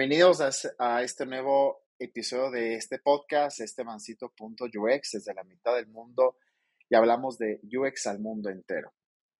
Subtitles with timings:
[0.00, 0.40] Bienvenidos
[0.78, 6.38] a, este nuevo episodio de este podcast, este mancito.ux, desde la mitad del mundo,
[6.88, 8.94] y hablamos de UX al mundo entero.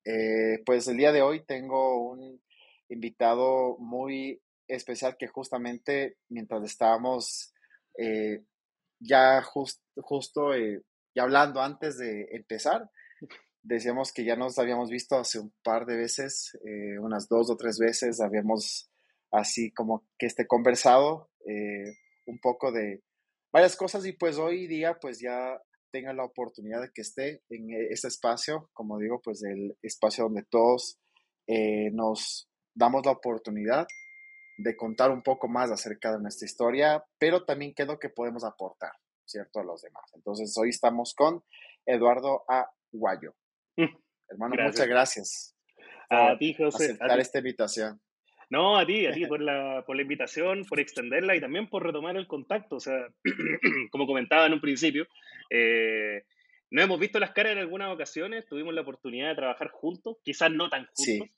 [0.05, 2.43] Eh, pues el día de hoy tengo un
[2.91, 7.55] invitado muy especial que justamente mientras estábamos
[7.97, 8.45] eh,
[8.99, 10.83] ya justo eh,
[11.15, 12.91] ya hablando antes de empezar,
[13.63, 16.53] decíamos que ya nos habíamos visto hace un par de veces,
[17.01, 18.90] unas dos o tres veces, habíamos
[19.31, 23.03] así como que esté conversado eh, un poco de
[23.53, 27.71] varias cosas y pues hoy día pues ya tenga la oportunidad de que esté en
[27.71, 30.99] e, ese espacio, como digo, pues el espacio donde todos
[31.47, 33.87] eh, nos damos la oportunidad
[34.59, 38.11] de contar un poco más acerca de nuestra historia, pero también qué es lo que
[38.11, 38.93] podemos aportar,
[39.25, 39.61] ¿cierto?
[39.61, 40.05] A los demás.
[40.15, 41.43] Entonces, hoy estamos con
[41.87, 43.35] Eduardo Aguayo.
[43.77, 43.97] Mm,
[44.29, 45.57] Hermano, muchas gracias.
[46.11, 46.85] A ti, José.
[46.85, 48.01] Aceptar esta invitación.
[48.51, 51.87] No, a ti, a ti por la, por la invitación, por extenderla y también por
[51.87, 52.77] retomar el contacto.
[52.77, 53.07] O sea,
[53.93, 55.07] como comentaba en un principio,
[55.51, 56.25] eh,
[56.71, 60.51] no hemos visto las caras en algunas ocasiones, tuvimos la oportunidad de trabajar juntos, quizás
[60.51, 61.29] no tan juntos,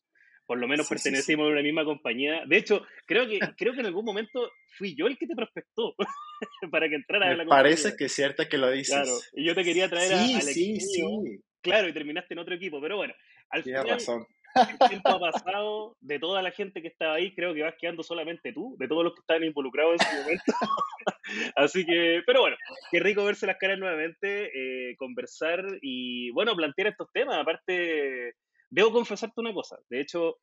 [0.46, 2.44] por lo menos pertenecimos a una misma compañía.
[2.46, 5.94] De hecho, creo que, creo que en algún momento fui yo el que te prospectó
[6.70, 7.62] para que entrara a la compañía.
[7.62, 8.94] Parece que es cierto que lo dices.
[8.94, 11.24] Claro, y yo te quería traer a, al equipo.
[11.60, 13.14] Claro, y terminaste en otro equipo, pero bueno,
[13.50, 17.34] al Tienes final, razón el tiempo ha pasado, de toda la gente que estaba ahí,
[17.34, 20.44] creo que vas quedando solamente tú, de todos los que estaban involucrados en ese momento.
[21.56, 22.56] Así que, pero bueno,
[22.90, 27.38] qué rico verse las caras nuevamente, eh, conversar y, bueno, plantear estos temas.
[27.38, 28.34] Aparte,
[28.70, 30.38] debo confesarte una cosa, de hecho,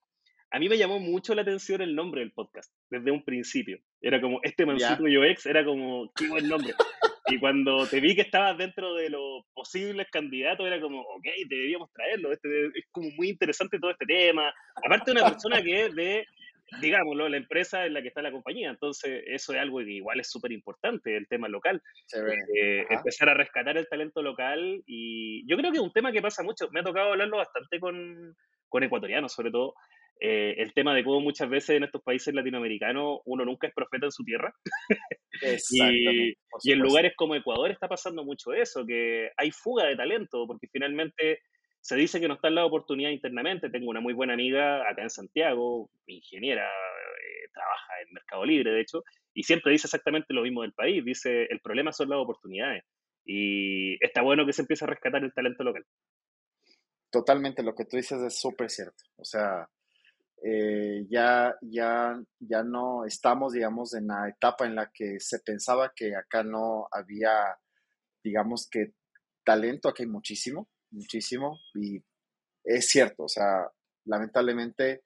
[0.51, 3.79] a mí me llamó mucho la atención el nombre del podcast, desde un principio.
[4.01, 6.73] Era como, este Mancito yo ex, era como, qué buen nombre.
[7.29, 11.91] Y cuando te vi que estabas dentro de los posibles candidatos, era como, ok, deberíamos
[11.93, 12.31] traerlo.
[12.31, 14.53] Este, es como muy interesante todo este tema.
[14.83, 16.25] Aparte una persona que es de,
[16.81, 18.69] digámoslo, la empresa en la que está la compañía.
[18.69, 21.81] Entonces, eso es algo que igual es súper importante, el tema local.
[22.55, 24.83] Eh, empezar a rescatar el talento local.
[24.85, 26.69] Y yo creo que es un tema que pasa mucho.
[26.71, 28.35] Me ha tocado hablarlo bastante con,
[28.67, 29.75] con ecuatorianos, sobre todo.
[30.21, 34.07] Eh, el tema de cómo muchas veces en estos países latinoamericanos uno nunca es profeta
[34.07, 34.53] en su tierra.
[35.71, 36.29] y,
[36.63, 40.67] y, en lugares como Ecuador está pasando mucho eso, que hay fuga de talento, porque
[40.71, 41.39] finalmente
[41.81, 43.69] se dice que no está en la oportunidad internamente.
[43.69, 48.81] Tengo una muy buena amiga acá en Santiago, ingeniera, eh, trabaja en Mercado Libre, de
[48.81, 49.03] hecho,
[49.33, 51.03] y siempre dice exactamente lo mismo del país.
[51.05, 52.83] Dice, el problema son las oportunidades.
[53.25, 55.85] Y está bueno que se empiece a rescatar el talento local.
[57.09, 59.03] Totalmente, lo que tú dices es súper cierto.
[59.15, 59.67] O sea,
[60.43, 65.91] eh, ya, ya, ya no estamos, digamos, en la etapa en la que se pensaba
[65.95, 67.57] que acá no había,
[68.23, 68.93] digamos que
[69.43, 72.01] talento, aquí hay muchísimo, muchísimo, y
[72.63, 73.69] es cierto, o sea,
[74.05, 75.03] lamentablemente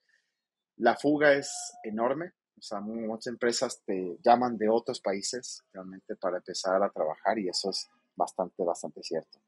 [0.78, 1.52] la fuga es
[1.84, 7.40] enorme, o sea, muchas empresas te llaman de otros países realmente para empezar a trabajar
[7.40, 9.40] y eso es bastante, bastante cierto.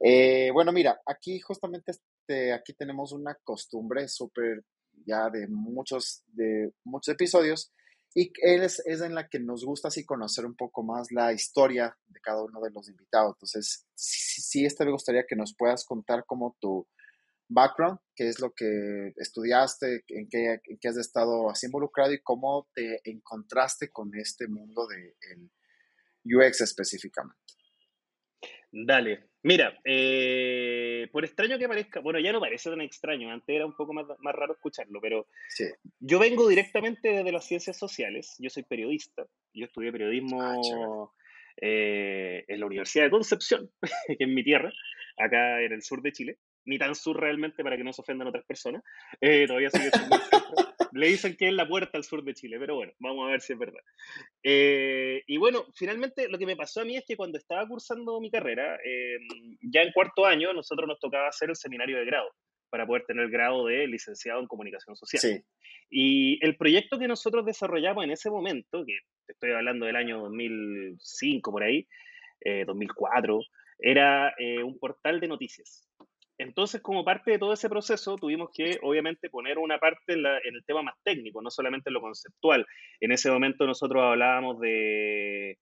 [0.00, 4.64] Eh, bueno, mira, aquí justamente este, aquí tenemos una costumbre súper
[5.06, 7.72] ya de muchos, de muchos episodios,
[8.14, 11.32] y él es, es, en la que nos gusta así conocer un poco más la
[11.32, 13.36] historia de cada uno de los invitados.
[13.36, 16.88] Entonces, sí, sí este me gustaría que nos puedas contar como tu
[17.48, 22.22] background, qué es lo que estudiaste, en qué, en qué has estado así involucrado y
[22.22, 25.14] cómo te encontraste con este mundo del
[26.24, 27.36] de UX específicamente.
[28.72, 33.64] Dale, Mira, eh, por extraño que parezca, bueno, ya no parece tan extraño, antes era
[33.64, 35.28] un poco más, más raro escucharlo, pero
[35.98, 39.24] yo vengo directamente de las ciencias sociales, yo soy periodista,
[39.54, 40.56] yo estudié periodismo ah,
[41.56, 43.70] eh, en la Universidad de Concepción,
[44.06, 44.70] que es mi tierra,
[45.16, 48.28] acá en el sur de Chile, ni tan sur realmente para que no se ofendan
[48.28, 48.82] otras personas,
[49.22, 50.16] eh, todavía sigue siendo
[50.92, 53.40] le dicen que es la puerta al sur de Chile, pero bueno, vamos a ver
[53.40, 53.82] si es verdad.
[54.42, 58.20] Eh, y bueno, finalmente lo que me pasó a mí es que cuando estaba cursando
[58.20, 62.30] mi carrera, em, ya en cuarto año, nosotros nos tocaba hacer el seminario de grado
[62.70, 65.20] para poder tener el grado de licenciado en comunicación social.
[65.20, 65.42] Sí.
[65.90, 71.50] Y el proyecto que nosotros desarrollamos en ese momento, que estoy hablando del año 2005
[71.50, 71.86] por ahí,
[72.66, 73.44] 2004, eh,
[73.80, 75.88] era eh, un portal de noticias.
[76.40, 80.64] Entonces, como parte de todo ese proceso, tuvimos que, obviamente, poner una parte en, el
[80.64, 82.66] tema más técnico, no solamente en lo conceptual.
[82.98, 85.58] En ese momento nosotros hablábamos de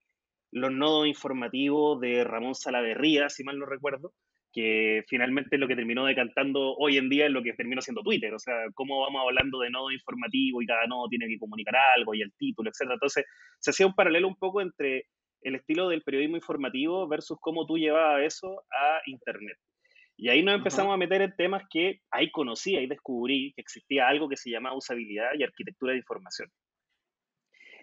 [0.53, 4.13] los nodos informativos de Ramón Salaverría, si mal no recuerdo,
[4.53, 8.03] que finalmente es lo que terminó decantando hoy en día es lo que terminó siendo
[8.03, 8.33] Twitter.
[8.33, 12.15] O sea, cómo vamos hablando de nodo informativo y cada nodo tiene que comunicar algo
[12.15, 12.93] y el título, etc.
[12.93, 13.25] Entonces,
[13.59, 15.07] se hacía un paralelo un poco entre
[15.43, 19.59] el estilo del periodismo informativo versus cómo tú llevabas eso a Internet.
[20.21, 24.09] Y ahí nos empezamos a meter en temas que ahí conocí, ahí descubrí que existía
[24.09, 26.51] algo que se llama usabilidad y arquitectura de información.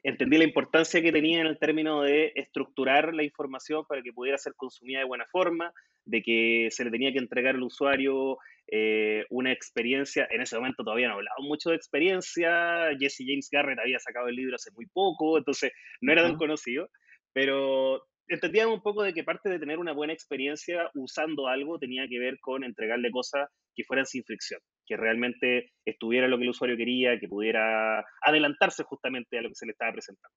[0.04, 4.38] entendí la importancia que tenía en el término de estructurar la información para que pudiera
[4.38, 5.74] ser consumida de buena forma,
[6.04, 8.38] de que se le tenía que entregar al usuario
[8.68, 13.80] eh, una experiencia, en ese momento todavía no hablaba mucho de experiencia, Jesse James Garrett
[13.80, 15.72] había sacado el libro hace muy poco, entonces
[16.02, 16.90] no era tan conocido,
[17.32, 22.08] pero entendíamos un poco de que parte de tener una buena experiencia usando algo tenía
[22.08, 26.50] que ver con entregarle cosas que fueran sin fricción, que realmente estuviera lo que el
[26.50, 30.34] usuario quería, que pudiera adelantarse justamente a lo que se le estaba presentando.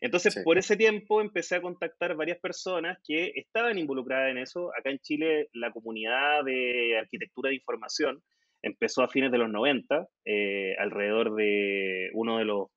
[0.00, 4.70] Entonces, por ese tiempo empecé a contactar varias personas que estaban involucradas en eso.
[4.76, 8.22] Acá en Chile, la comunidad de arquitectura de información
[8.62, 12.68] empezó a fines de los 90, eh, alrededor de uno de los,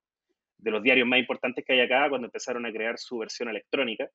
[0.58, 4.10] de los diarios más importantes que hay acá, cuando empezaron a crear su versión electrónica.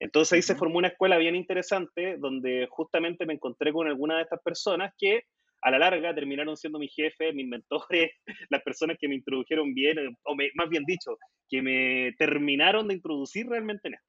[0.00, 4.22] Entonces ahí se formó una escuela bien interesante donde justamente me encontré con algunas de
[4.22, 5.24] estas personas que
[5.62, 8.10] a la larga terminaron siendo mi jefe, mis mentores,
[8.50, 11.18] las personas que me introdujeron bien, o más bien dicho,
[11.50, 14.06] que me terminaron de introducir realmente en esto.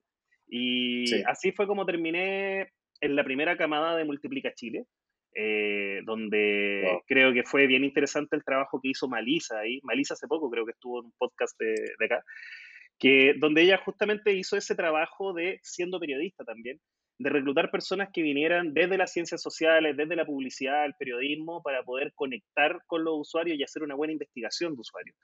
[0.47, 2.69] Y así fue como terminé
[3.01, 4.85] en la primera camada de Multiplica Chile,
[5.33, 9.79] eh, donde creo que fue bien interesante el trabajo que hizo Malisa ahí.
[9.83, 12.23] Malisa hace poco creo que estuvo en un podcast de, de acá,
[13.01, 16.79] que, donde ella justamente hizo ese trabajo de siendo periodista también,
[17.17, 21.83] de reclutar personas que vinieran desde las ciencias sociales, desde la publicidad, el periodismo, para
[21.83, 25.15] poder conectar con los usuarios y hacer una buena investigación de usuarios.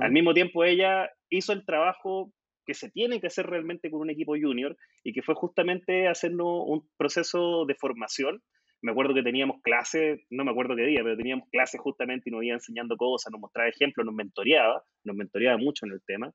[0.00, 2.32] Al mismo tiempo, ella hizo el trabajo
[2.66, 4.74] que se tiene que hacer realmente con un equipo junior
[5.04, 8.42] y que fue justamente hacernos un proceso de formación.
[8.80, 12.32] Me acuerdo que teníamos clases, no me acuerdo qué día, pero teníamos clases justamente y
[12.32, 16.32] nos iba enseñando cosas, nos mostraba ejemplos, nos mentoreaba, nos mentoreaba mucho en el tema.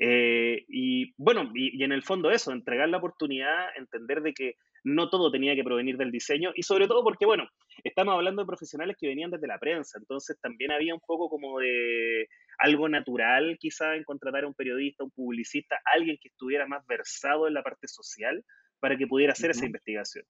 [0.00, 4.54] Eh, y bueno, y, en el fondo eso, entregar la oportunidad, entender de que
[4.84, 7.48] no todo tenía que provenir del diseño y sobre todo porque, bueno,
[7.82, 11.58] estamos hablando de profesionales que venían desde la prensa, entonces también había un poco como
[11.58, 12.28] de
[12.58, 17.48] algo natural quizá en contratar a un periodista, un publicista, alguien que estuviera más versado
[17.48, 18.44] en la parte social
[18.78, 20.24] para que pudiera hacer esa investigación.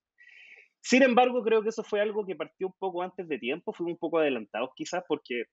[0.81, 3.95] Sin embargo, creo que eso fue algo que partió un poco antes de tiempo, fuimos
[3.95, 5.45] un poco adelantados quizás porque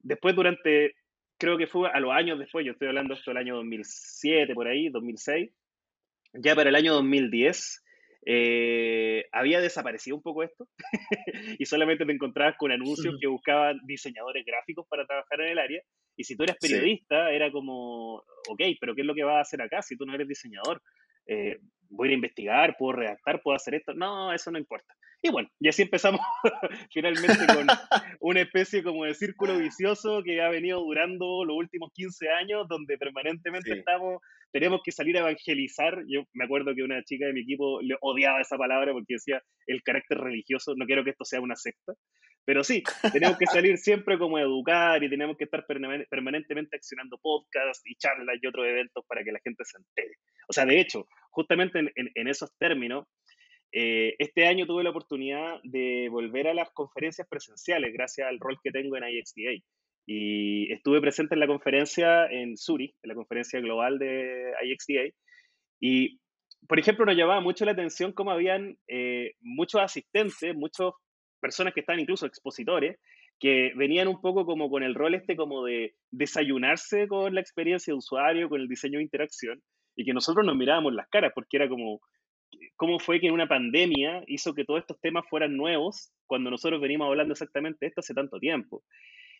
[0.00, 0.94] después durante
[1.38, 4.66] creo que fue a los años después, yo estoy hablando esto del año 2007, por
[4.68, 5.50] ahí, 2006,
[6.34, 7.84] ya para el año 2010,
[8.26, 10.66] eh, había desaparecido un poco esto
[11.58, 15.82] y solamente te encontrabas con anuncios que buscaban diseñadores gráficos para trabajar en el área.
[16.16, 18.16] Y si tú eras periodista, era como,
[18.48, 20.80] ok, pero ¿qué es lo que vas a hacer acá si tú no eres diseñador?
[21.26, 21.58] Eh,
[21.90, 23.94] voy a investigar, puedo redactar, puedo hacer esto.
[23.94, 24.94] No, eso no importa.
[25.24, 26.20] Y bueno, y así empezamos
[26.92, 27.66] finalmente con
[28.20, 32.98] una especie como de círculo vicioso que ha venido durando los últimos 15 años, donde
[32.98, 34.20] permanentemente estamos,
[34.52, 36.04] tenemos que salir a evangelizar.
[36.08, 39.42] Yo me acuerdo que una chica de mi equipo le odiaba esa palabra porque decía
[39.66, 41.94] el carácter religioso, no quiero que esto sea una secta.
[42.44, 47.16] Pero sí, tenemos que salir siempre como a educar y tenemos que estar permanentemente accionando
[47.16, 50.16] podcasts y charlas y otros eventos para que la gente se entere.
[50.50, 53.06] O sea, de hecho, justamente en, en esos términos,
[53.76, 58.56] eh, este año tuve la oportunidad de volver a las conferencias presenciales gracias al rol
[58.62, 59.64] que tengo en IXDA.
[60.06, 65.12] Y estuve presente en la conferencia en Zurich, en la conferencia global de IXDA.
[65.80, 66.20] Y,
[66.68, 70.92] por ejemplo, nos llamaba mucho la atención cómo habían eh, muchos asistentes, muchas
[71.40, 72.96] personas que estaban incluso expositores,
[73.40, 77.92] que venían un poco como con el rol este como de desayunarse con la experiencia
[77.92, 79.60] de usuario, con el diseño de interacción,
[79.96, 82.00] y que nosotros nos mirábamos las caras, porque era como,
[82.76, 86.80] cómo fue que en una pandemia hizo que todos estos temas fueran nuevos cuando nosotros
[86.80, 88.82] venimos hablando exactamente esto hace tanto tiempo.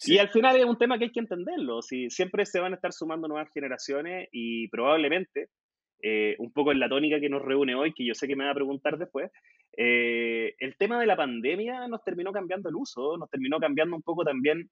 [0.06, 1.82] Y al final es un tema que hay que entenderlo.
[1.82, 5.48] Si siempre se van a estar sumando nuevas generaciones y probablemente,
[6.02, 8.44] eh, un poco en la tónica que nos reúne hoy, que yo sé que me
[8.44, 9.30] va a preguntar después,
[9.76, 14.02] eh, el tema de la pandemia nos terminó cambiando el uso, nos terminó cambiando un
[14.02, 14.68] poco también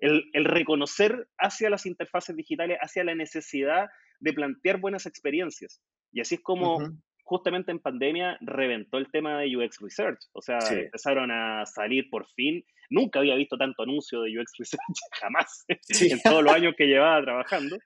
[0.00, 3.88] el, el reconocer hacia las interfaces digitales, hacia la necesidad
[4.20, 5.80] de plantear buenas experiencias.
[6.12, 6.78] Y así es como
[7.24, 10.18] justamente en pandemia reventó el tema de UX Research.
[10.32, 12.64] O sea, empezaron a salir por fin.
[12.90, 14.80] Nunca había visto tanto anuncio de UX Research,
[15.20, 17.76] jamás, en todos los años que llevaba trabajando.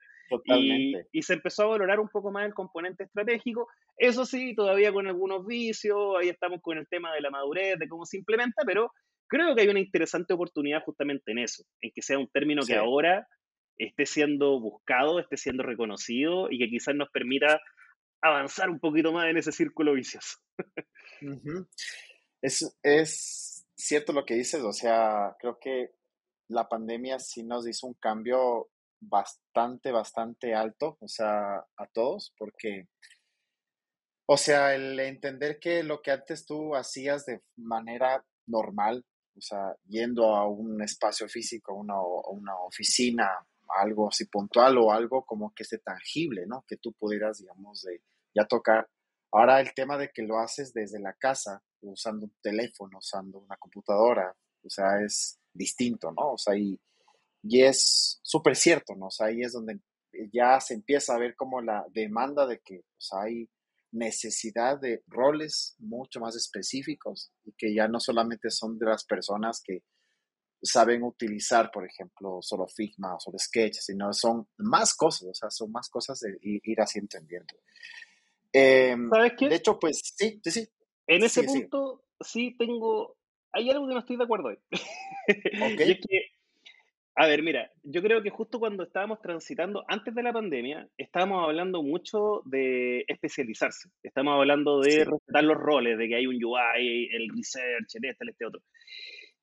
[0.45, 3.67] Y, y, se empezó a valorar un poco más el componente estratégico.
[3.97, 7.87] Eso sí, todavía con algunos vicios, ahí estamos con el tema de la madurez, de
[7.87, 8.91] cómo se implementa, pero
[9.27, 12.75] creo que hay una interesante oportunidad justamente en eso, en que sea un término que
[12.75, 13.27] ahora
[13.79, 17.59] esté siendo buscado, esté siendo reconocido y que quizás nos permita
[18.21, 20.37] avanzar un poquito más en ese círculo vicioso.
[22.41, 25.91] es, cierto lo que dices, o sea, creo que
[26.49, 28.69] la pandemia sí nos hizo un cambio
[29.01, 32.87] bastante, bastante alto, o sea, a todos, porque,
[34.27, 39.05] o sea, el entender que lo que antes tú hacías de manera normal,
[39.37, 41.95] o sea, yendo a un espacio físico, a una,
[42.29, 43.29] una oficina,
[43.77, 46.63] algo así puntual o algo como que esté tangible, ¿no?
[46.67, 48.01] Que tú pudieras, digamos, de
[48.35, 48.87] ya tocar.
[49.31, 53.57] Ahora el tema de que lo haces desde la casa, usando un teléfono, usando una
[53.57, 56.33] computadora, o sea, es distinto, ¿no?
[56.33, 56.79] O sea, y,
[57.43, 59.07] y es súper cierto, ¿no?
[59.07, 59.79] O sea, ahí es donde
[60.33, 63.49] ya se empieza a ver como la demanda de que pues, hay
[63.91, 69.61] necesidad de roles mucho más específicos y que ya no solamente son de las personas
[69.63, 69.83] que
[70.61, 75.49] saben utilizar, por ejemplo, solo Figma o solo Sketch, sino son más cosas, o sea,
[75.49, 77.55] son más cosas de ir así entendiendo.
[78.51, 79.49] Em, ¿Sabes qué?
[79.49, 80.69] De hecho, pues sí, sí, sí.
[81.07, 82.55] En ese punto sí.
[82.57, 83.17] tengo,
[83.51, 84.57] hay algo que no estoy de acuerdo ahí.
[85.87, 86.39] y es que
[87.21, 91.43] a ver, mira, yo creo que justo cuando estábamos transitando, antes de la pandemia, estábamos
[91.43, 93.89] hablando mucho de especializarse.
[94.01, 98.23] Estamos hablando de respetar los roles, de que hay un UI, el research, el este,
[98.23, 98.61] el este otro.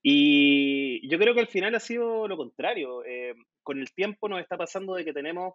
[0.09, 3.05] Y yo creo que al final ha sido lo contrario.
[3.05, 3.35] Eh,
[3.65, 5.55] con el tiempo nos está pasando de que tenemos,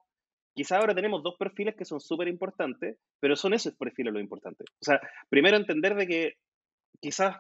[0.54, 4.68] quizás ahora tenemos dos perfiles que son súper importantes, pero son esos perfiles los importantes.
[4.82, 6.34] O sea, primero entender de que
[7.00, 7.38] quizás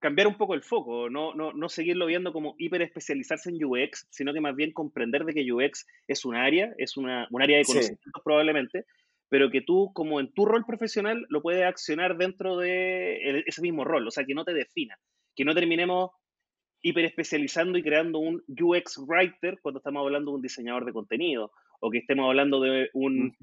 [0.00, 4.06] cambiar un poco el foco, no, no, no seguirlo viendo como hiper especializarse en UX,
[4.10, 7.56] sino que más bien comprender de que UX es un área, es una, un área
[7.56, 8.84] de conocimientos probablemente,
[9.30, 13.82] pero que tú como en tu rol profesional lo puedes accionar dentro de ese mismo
[13.82, 14.98] rol, o sea, que no te defina,
[15.34, 16.10] que no terminemos
[16.82, 21.52] hiper especializando y creando un UX writer cuando estamos hablando de un diseñador de contenido,
[21.80, 23.34] o que estemos hablando de un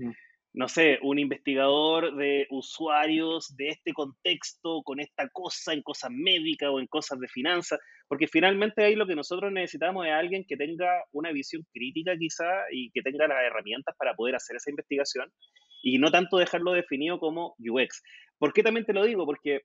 [0.58, 6.70] no sé, un investigador de usuarios de este contexto, con esta cosa, en cosas médicas
[6.72, 10.58] o en cosas de finanzas, porque finalmente ahí lo que nosotros necesitamos es alguien que
[10.58, 15.32] tenga una visión crítica quizá y que tenga las herramientas para poder hacer esa investigación
[15.84, 18.02] y no tanto dejarlo definido como UX.
[18.40, 19.28] ¿Por qué también te lo digo?
[19.28, 19.62] Porque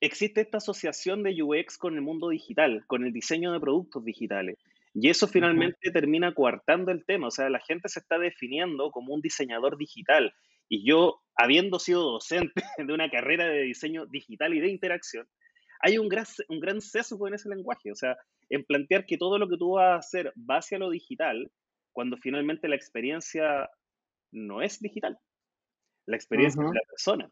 [0.00, 4.58] existe esta asociación de UX con el mundo digital, con el diseño de productos digitales.
[4.94, 9.14] Y eso finalmente termina coartando el tema, o sea, la gente se está definiendo como
[9.14, 10.32] un diseñador digital.
[10.68, 15.26] Y yo, habiendo sido docente de una carrera de diseño digital y de interacción,
[15.80, 18.16] hay un gran, un gran sesgo en ese lenguaje, o sea,
[18.48, 21.50] en plantear que todo lo que tú vas a hacer va hacia lo digital,
[21.92, 23.70] cuando finalmente la experiencia
[24.32, 25.18] no es digital.
[26.06, 27.30] La experiencia es de la persona.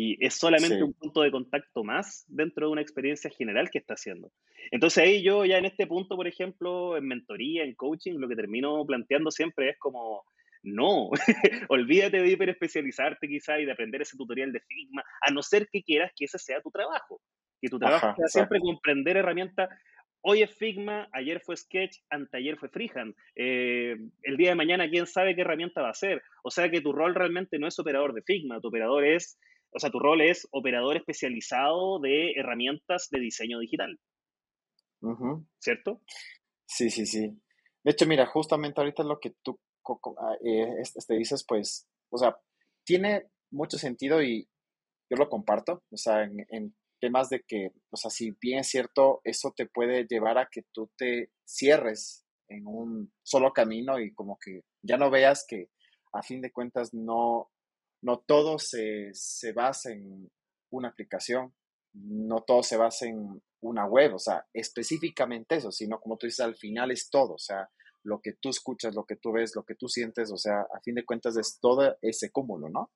[0.00, 3.94] Y es solamente un punto de contacto más dentro de una experiencia general que está
[3.94, 4.30] haciendo.
[4.70, 8.36] Entonces ahí yo ya en este punto, por ejemplo, en mentoría, en coaching, lo que
[8.36, 10.22] termino planteando siempre es como,
[10.62, 11.10] no,
[11.68, 15.82] olvídate de hiperespecializarte quizá y de aprender ese tutorial de Figma, a no ser que
[15.82, 17.20] quieras que ese sea tu trabajo.
[17.60, 19.68] Que tu trabajo sea siempre comprender herramientas.
[20.20, 23.16] Hoy es Figma, ayer fue Sketch, anteayer fue Freehand.
[23.34, 26.22] Eh, el día de mañana, quién sabe qué herramienta va a ser.
[26.44, 29.40] O sea que tu rol realmente no es operador de Figma, tu operador es,
[29.72, 33.98] o sea, tu rol es operador especializado de herramientas de diseño digital.
[35.58, 36.02] ¿Cierto?
[36.66, 37.40] Sí, sí, sí.
[37.84, 39.60] De hecho, mira, justamente ahorita lo que tú
[40.18, 42.36] ah, eh, este, dices, pues, o sea,
[42.84, 44.48] tiene mucho sentido y
[45.10, 49.20] yo lo comparto, o sea, en, temas de que, o sea, si bien es cierto,
[49.22, 54.36] eso te puede llevar a que tú te cierres en un solo camino y como
[54.36, 55.70] que ya no veas que
[56.12, 57.52] a fin de cuentas no,
[58.02, 60.30] no todo se, se basa en
[60.70, 61.52] una aplicación,
[61.94, 66.40] no todo se basa en una web, o sea, específicamente eso, sino como tú dices,
[66.40, 67.68] al final es todo, o sea,
[68.04, 70.80] lo que tú escuchas, lo que tú ves, lo que tú sientes, o sea, a
[70.80, 72.90] fin de cuentas es todo ese cúmulo, ¿no?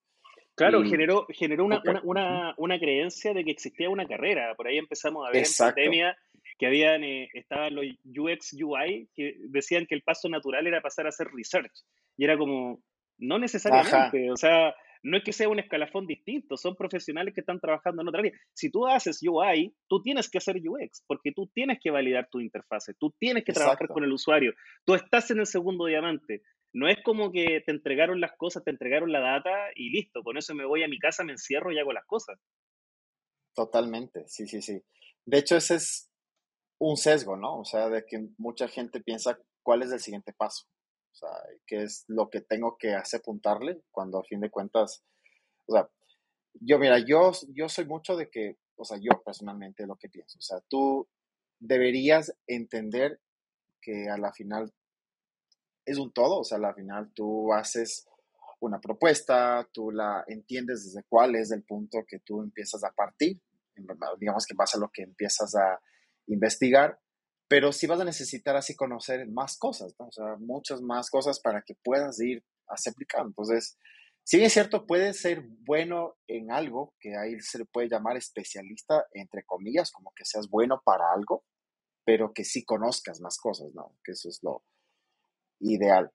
[0.54, 4.54] Claro, generó, generó una, una, una, creencia de que existía una carrera.
[4.54, 6.16] Por ahí empezamos a ver en pandemia
[6.58, 11.06] que habían, eh, estaban los UX, UI, que decían que el paso natural era pasar
[11.06, 11.72] a hacer research.
[12.18, 12.82] Y era como,
[13.18, 17.60] no necesariamente, o sea, no es que sea un escalafón distinto, son profesionales que están
[17.60, 18.32] trabajando en otra área.
[18.54, 22.40] Si tú haces UI, tú tienes que hacer UX, porque tú tienes que validar tu
[22.40, 24.52] interfase, tú tienes que trabajar con el usuario,
[24.84, 26.42] tú estás en el segundo diamante.
[26.74, 30.38] No es como que te entregaron las cosas, te entregaron la data y listo, con
[30.38, 32.38] eso me voy a mi casa, me encierro y hago las cosas.
[33.54, 34.80] Totalmente, sí, sí, sí.
[35.26, 36.10] De hecho, ese es
[36.78, 37.60] un sesgo, ¿no?
[37.60, 40.66] O sea, de que mucha gente piensa cuál es el siguiente paso.
[41.12, 41.30] O sea,
[41.66, 45.04] qué es lo que tengo que hacer apuntarle cuando a fin de cuentas,
[45.66, 45.88] o sea,
[46.54, 50.38] yo mira, yo, yo soy mucho de que, o sea, yo personalmente lo que pienso,
[50.38, 51.08] o sea, tú
[51.58, 53.20] deberías entender
[53.80, 54.72] que a la final
[55.84, 58.06] es un todo, o sea, a la final tú haces
[58.60, 63.40] una propuesta, tú la entiendes desde cuál es el punto que tú empiezas a partir,
[64.18, 65.80] digamos que pasa lo que empiezas a
[66.26, 66.98] investigar
[67.52, 71.60] pero sí vas a necesitar así conocer más cosas, o sea, muchas más cosas para
[71.60, 73.28] que puedas ir aplicando.
[73.28, 73.76] Entonces,
[74.24, 79.06] si es cierto, puede ser bueno en algo, que ahí se le puede llamar especialista,
[79.12, 81.44] entre comillas, como que seas bueno para algo,
[82.06, 83.98] pero que sí conozcas más cosas, ¿no?
[84.02, 84.64] Que eso es lo,
[85.60, 86.10] ideal.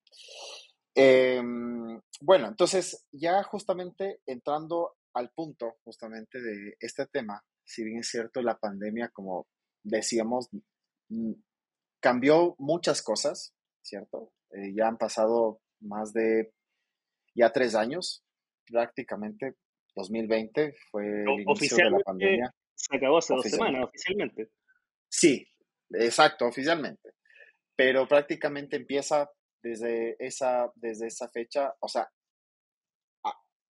[0.96, 8.10] Em, bueno, entonces ya justamente entrando al punto justamente de este tema, si bien es
[8.10, 9.46] cierto, la pandemia, como
[9.84, 10.50] decíamos,
[12.00, 14.32] cambió muchas cosas, ¿cierto?
[14.52, 16.54] Eh, ya han pasado más de
[17.36, 18.24] ya tres años,
[18.66, 19.56] prácticamente
[19.96, 22.54] 2020 fue el inicio de la pandemia.
[22.76, 24.50] Se acabó hace dos semanas, oficialmente.
[25.10, 25.48] Sí,
[25.92, 27.14] exacto, oficialmente.
[27.76, 29.30] Pero prácticamente empieza
[29.62, 32.10] desde esa, desde esa fecha, o sea,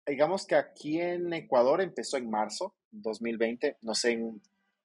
[0.06, 4.42] digamos que aquí en Ecuador empezó en marzo 2020, no sé, en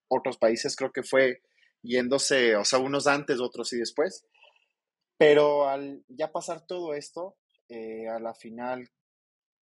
[0.09, 1.43] otros países creo que fue
[1.87, 4.27] yéndose, o sea, unos antes, otros y después.
[5.19, 7.37] Pero al ya pasar todo esto,
[7.69, 8.89] eh, a la final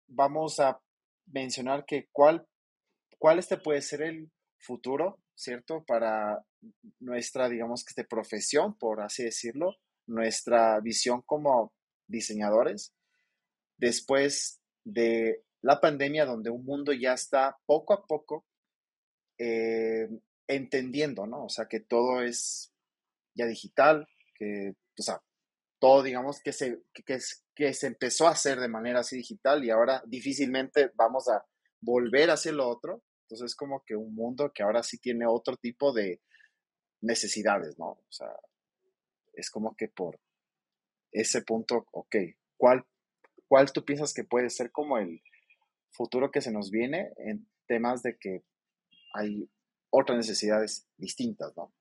[0.09, 0.81] vamos a
[1.27, 2.47] mencionar que cuál,
[3.19, 5.85] cuál este puede ser el futuro, ¿cierto?
[5.85, 6.45] Para
[7.01, 9.77] nuestra, digamos que de profesión, por así decirlo,
[10.07, 11.73] nuestra visión como
[12.07, 12.93] diseñadores.
[13.77, 18.45] Después de la pandemia, donde un mundo ya está poco a poco
[19.39, 20.09] eh,
[20.47, 21.45] entendiendo, ¿no?
[21.45, 22.73] O sea, que todo es
[23.35, 25.23] ya digital, que, o sea,
[25.79, 30.03] todo, digamos, que se, que, se empezó a hacer de manera así digital y ahora
[30.07, 31.45] difícilmente vamos a
[31.81, 33.03] volver a hacer lo otro.
[33.23, 36.21] Entonces es como que un mundo que ahora sí tiene otro tipo de
[37.01, 37.87] necesidades, ¿no?
[37.87, 38.29] O sea,
[39.35, 40.21] es como que por
[41.13, 42.17] ese punto, ok,
[42.57, 42.85] ¿cuál,
[43.49, 45.23] cuál tú piensas que puede ser como el
[45.91, 48.43] futuro que se nos viene en temas de que
[49.15, 49.49] hay
[49.95, 51.73] otras necesidades distintas, ¿no?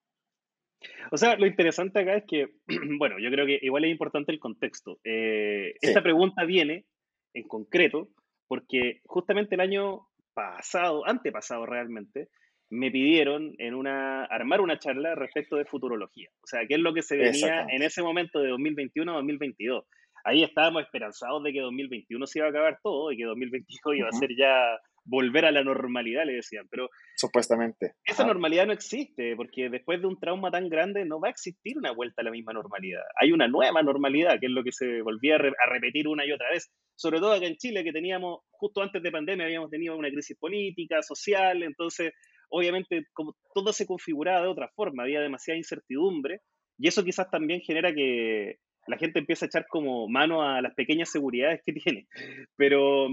[1.12, 2.48] O sea, lo interesante acá es que,
[3.00, 5.00] bueno, yo creo que igual es importante el contexto.
[5.04, 6.86] Eh, esta pregunta viene
[7.34, 8.10] en concreto
[8.48, 12.30] porque justamente el año pasado, antepasado realmente,
[12.70, 16.30] me pidieron en una, armar una charla respecto de futurología.
[16.44, 19.86] O sea, qué es lo que se venía en ese momento de 2021 a 2022.
[20.26, 24.08] Ahí estábamos esperanzados de que 2021 se iba a acabar todo y que 2022 iba
[24.08, 26.90] a ser ya volver a la normalidad, le decían, pero...
[27.16, 27.94] Supuestamente.
[28.06, 31.78] Esa normalidad no existe, porque después de un trauma tan grande no va a existir
[31.78, 33.02] una vuelta a la misma normalidad.
[33.20, 36.50] Hay una nueva normalidad, que es lo que se volvía a, repetir una y otra
[36.52, 40.10] vez, sobre todo acá en Chile, que teníamos, justo antes de pandemia, habíamos tenido una
[40.10, 42.14] crisis política, social, entonces,
[42.50, 46.42] obviamente, como todo se configuraba de otra forma, había demasiada incertidumbre,
[46.78, 50.74] y eso quizás también genera que la gente empiece a echar como mano a las
[50.74, 52.08] pequeñas seguridades que tiene.
[52.56, 53.08] Pero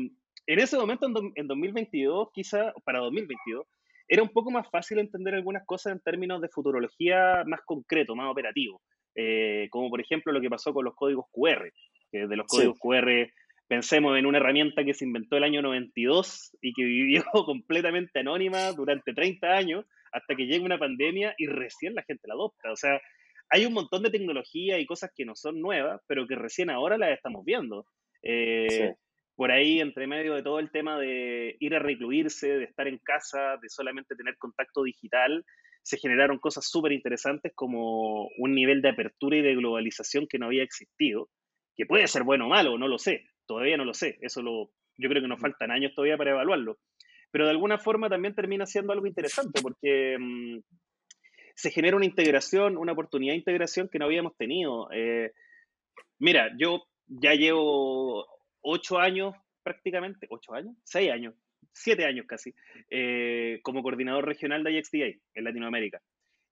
[0.53, 3.65] en ese momento, en, 2022, quizá para 2022,
[4.09, 8.29] era un poco más fácil entender algunas cosas en términos de futurología más concreto, más
[8.29, 8.83] operativo.
[9.15, 11.73] Eh, como por ejemplo lo que pasó con los códigos QR.
[12.11, 13.31] Que de los códigos QR,
[13.69, 18.73] pensemos en una herramienta que se inventó el año 92 y que vivió completamente anónima
[18.73, 22.73] durante 30 años hasta que llega una pandemia y recién la gente la adopta.
[22.73, 23.01] O sea,
[23.51, 26.99] hay un montón de tecnología y cosas que no son nuevas, pero que recién ahora
[26.99, 27.87] las estamos viendo.
[28.25, 28.97] Eh,
[29.41, 32.99] por ahí, entre medio de todo el tema de ir a recluirse, de estar en
[32.99, 35.47] casa, de solamente tener contacto digital,
[35.83, 40.45] se generaron cosas súper interesantes como un nivel de apertura y de globalización que no
[40.45, 41.31] había existido,
[41.75, 44.73] que puede ser bueno o malo, no lo sé, todavía no lo sé, eso lo,
[44.99, 46.77] yo creo que nos faltan años todavía para evaluarlo,
[47.31, 50.59] pero de alguna forma también termina siendo algo interesante porque mm,
[51.55, 54.91] se genera una integración, una oportunidad de integración que no habíamos tenido.
[54.93, 55.33] Eh,
[56.19, 58.27] mira, yo ya llevo
[58.63, 61.35] ocho años prácticamente, ocho años, seis años,
[61.73, 62.53] siete años casi,
[62.91, 66.01] eh, como coordinador regional de IXDA en Latinoamérica.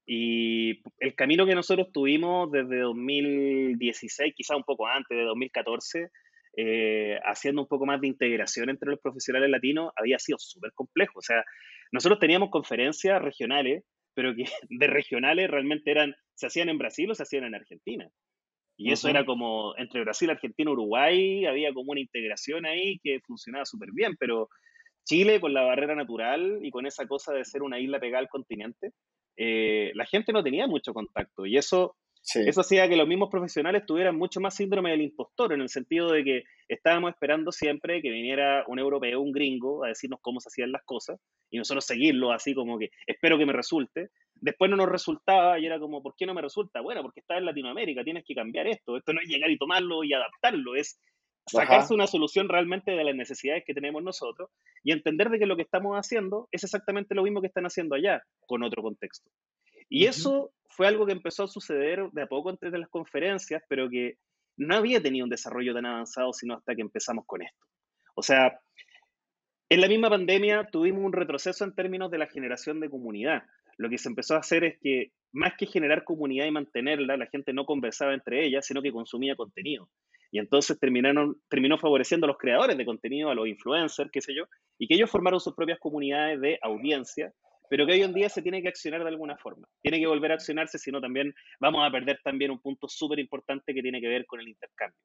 [0.06, 6.08] Y el camino que nosotros tuvimos desde 2016, quizá un poco antes, de 2014,
[6.56, 11.18] eh, haciendo un poco más de integración entre los profesionales latinos, había sido súper complejo.
[11.18, 11.44] O sea,
[11.92, 17.14] nosotros teníamos conferencias regionales, pero que de regionales realmente eran, se hacían en Brasil o
[17.14, 18.08] se hacían en Argentina.
[18.80, 23.66] Y eso era como entre Brasil, Argentina, Uruguay, había como una integración ahí que funcionaba
[23.66, 24.48] súper bien, pero
[25.04, 28.28] Chile con la barrera natural y con esa cosa de ser una isla pegada al
[28.28, 28.92] continente,
[29.36, 31.96] eh, la gente no tenía mucho contacto y eso,
[32.34, 36.12] eso hacía que los mismos profesionales tuvieran mucho más síndrome del impostor, en el sentido
[36.12, 40.48] de que estábamos esperando siempre que viniera un europeo, un gringo, a decirnos cómo se
[40.48, 41.18] hacían las cosas
[41.50, 44.10] y nosotros seguirlo así como que espero que me resulte
[44.40, 46.80] Después no nos resultaba y era como, ¿por qué no me resulta?
[46.80, 48.96] Bueno, porque está en Latinoamérica, tienes que cambiar esto.
[48.96, 51.00] Esto no es llegar y tomarlo y adaptarlo, es
[51.46, 54.50] sacarse una solución realmente de las necesidades que tenemos nosotros
[54.84, 57.94] y entender de que lo que estamos haciendo es exactamente lo mismo que están haciendo
[57.94, 59.30] allá, con otro contexto.
[59.88, 63.62] Y eso fue algo que empezó a suceder de a poco antes de las conferencias,
[63.68, 64.18] pero que
[64.56, 67.66] no había tenido un desarrollo tan avanzado sino hasta que empezamos con esto.
[68.14, 68.60] O sea,
[69.68, 73.42] en la misma pandemia tuvimos un retroceso en términos de la generación de comunidad
[73.78, 77.26] lo que se empezó a hacer es que más que generar comunidad y mantenerla, la
[77.26, 79.88] gente no conversaba entre ellas, sino que consumía contenido.
[80.32, 84.34] Y entonces terminaron, terminó favoreciendo a los creadores de contenido, a los influencers, qué sé
[84.34, 84.44] yo,
[84.78, 87.32] y que ellos formaron sus propias comunidades de audiencia,
[87.70, 89.68] pero que hoy en día se tiene que accionar de alguna forma.
[89.82, 93.18] Tiene que volver a accionarse, si no también vamos a perder también un punto súper
[93.18, 94.98] importante que tiene que ver con el intercambio.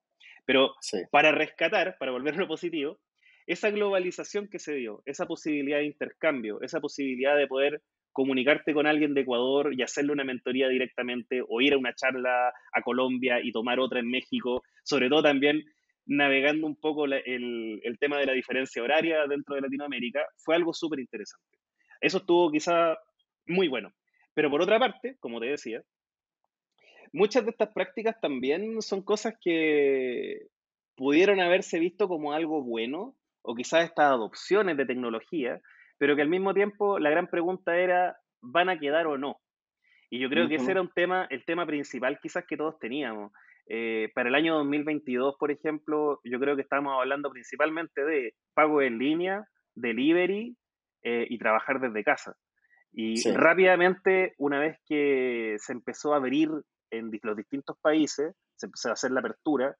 [0.45, 0.75] Pero
[1.11, 2.99] para rescatar, para volverlo positivo,
[3.45, 7.81] esa globalización que se dio, esa posibilidad de intercambio, esa posibilidad de poder
[8.13, 12.53] comunicarte con alguien de Ecuador y hacerle una mentoría directamente o ir a una charla
[12.71, 15.63] a Colombia y tomar otra en México, sobre todo también
[16.05, 17.13] navegando un poco el,
[17.83, 21.57] el, tema de la diferencia horaria dentro de Latinoamérica, fue algo súper interesante.
[22.03, 22.97] Eso estuvo quizá
[23.47, 23.93] muy bueno.
[24.33, 25.81] Pero por otra parte, como te decía,
[27.13, 30.47] muchas de estas prácticas también son cosas que
[30.97, 35.61] pudieron haberse visto como algo bueno, o quizás estas adopciones de tecnología,
[35.97, 39.39] pero que al mismo tiempo la gran pregunta era, ¿van a quedar o no?
[40.09, 43.31] Y yo creo que ese era un tema, el tema principal quizás que todos teníamos.
[43.67, 48.81] Eh, para el año 2022, por ejemplo, yo creo que estamos hablando principalmente de pago
[48.81, 50.57] en línea, delivery
[51.03, 52.35] eh, y trabajar desde casa.
[52.91, 56.49] Y rápidamente, una vez que se empezó a abrir
[56.91, 59.75] en los distintos países, se empezó a hacer la apertura,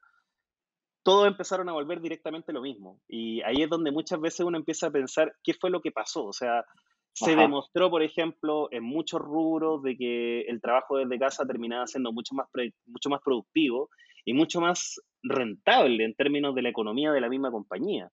[1.04, 3.00] todos empezaron a volver directamente lo mismo.
[3.08, 6.26] Y ahí es donde muchas veces uno empieza a pensar qué fue lo que pasó.
[6.26, 6.66] O sea,
[7.14, 12.12] se demostró, por ejemplo, en muchos rubros de que el trabajo desde casa terminaba siendo
[12.12, 12.48] mucho más,
[12.88, 13.90] mucho más productivo
[14.26, 18.10] y mucho más rentable en términos de la economía de la misma compañía.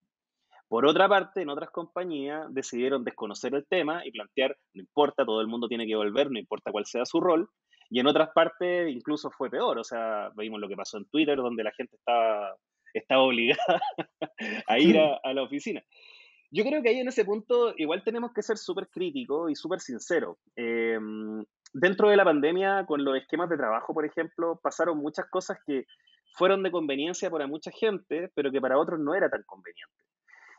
[0.71, 5.41] Por otra parte, en otras compañías decidieron desconocer el tema y plantear, no importa, todo
[5.41, 7.51] el mundo tiene que volver, no importa cuál sea su rol.
[7.89, 11.39] Y en otras partes incluso fue peor, o sea, vimos lo que pasó en Twitter,
[11.39, 12.55] donde la gente estaba
[12.95, 13.81] estaba obligada
[14.69, 15.83] a ir a, la oficina.
[16.53, 19.81] Yo creo que ahí en ese punto igual tenemos que ser súper críticos y súper
[19.81, 20.37] sinceros.
[20.55, 25.59] Em, dentro de la pandemia, con los esquemas de trabajo, por ejemplo, pasaron muchas cosas
[25.67, 25.85] que
[26.35, 30.10] fueron de conveniencia para mucha gente, pero que para otros no era tan conveniente.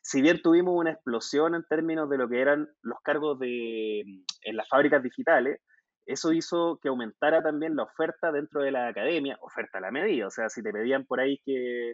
[0.01, 4.55] Si bien tuvimos una explosión en términos de lo que eran los cargos de, en
[4.55, 5.61] las fábricas digitales,
[6.05, 10.27] eso hizo que aumentara también la oferta dentro de la academia, oferta a la medida.
[10.27, 11.93] O sea, si te pedían por ahí que,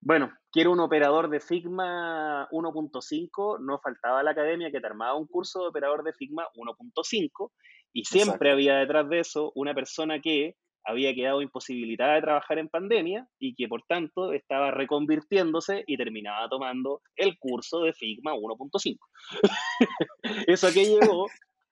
[0.00, 5.26] bueno, quiero un operador de Figma 1.5, no faltaba la academia que te armaba un
[5.26, 7.50] curso de operador de Figma 1.5
[7.92, 12.68] y siempre había detrás de eso una persona que había quedado imposibilitada de trabajar en
[12.68, 18.98] pandemia y que por tanto estaba reconvirtiéndose y terminaba tomando el curso de Figma 1.5.
[20.46, 21.26] eso que llevó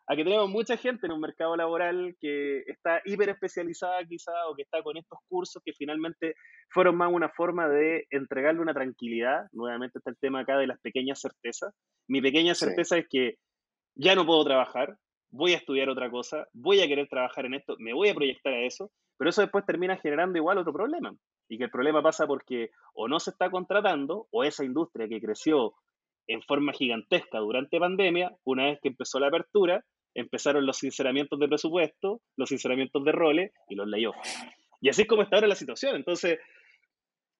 [0.06, 4.54] a que tenemos mucha gente en un mercado laboral que está hiper especializada quizá o
[4.54, 6.34] que está con estos cursos que finalmente
[6.68, 9.46] fueron más una forma de entregarle una tranquilidad.
[9.52, 11.72] Nuevamente está el tema acá de las pequeñas certezas.
[12.08, 13.36] Mi pequeña certeza es que
[13.96, 14.96] ya no puedo trabajar,
[15.34, 18.52] voy a estudiar otra cosa, voy a querer trabajar en esto, me voy a proyectar
[18.52, 21.12] a eso, pero eso después termina generando igual otro problema.
[21.48, 25.20] Y que el problema pasa porque o no se está contratando o esa industria que
[25.20, 25.74] creció
[26.28, 31.48] en forma gigantesca durante pandemia, una vez que empezó la apertura, empezaron los sinceramientos de
[31.48, 34.46] presupuesto, los sinceramientos de roles y los layoffs.
[34.80, 35.96] Y así es como está ahora la situación.
[35.96, 36.38] Entonces,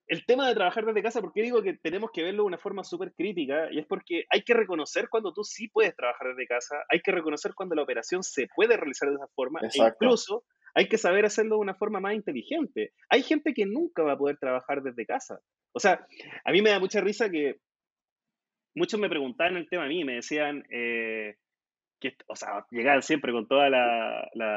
[0.07, 2.59] el tema de trabajar desde casa, ¿por qué digo que tenemos que verlo de una
[2.59, 3.69] forma súper crítica?
[3.71, 7.13] Y es porque hay que reconocer cuando tú sí puedes trabajar desde casa, hay que
[7.13, 11.25] reconocer cuando la operación se puede realizar de esa forma, e incluso hay que saber
[11.25, 12.93] hacerlo de una forma más inteligente.
[13.09, 15.41] Hay gente que nunca va a poder trabajar desde casa.
[15.73, 16.07] O sea,
[16.45, 17.57] a mí me da mucha risa que
[18.75, 21.37] muchos me preguntaban el tema a mí, me decían, eh,
[22.05, 23.71] que, o sea, llegar siempre con todos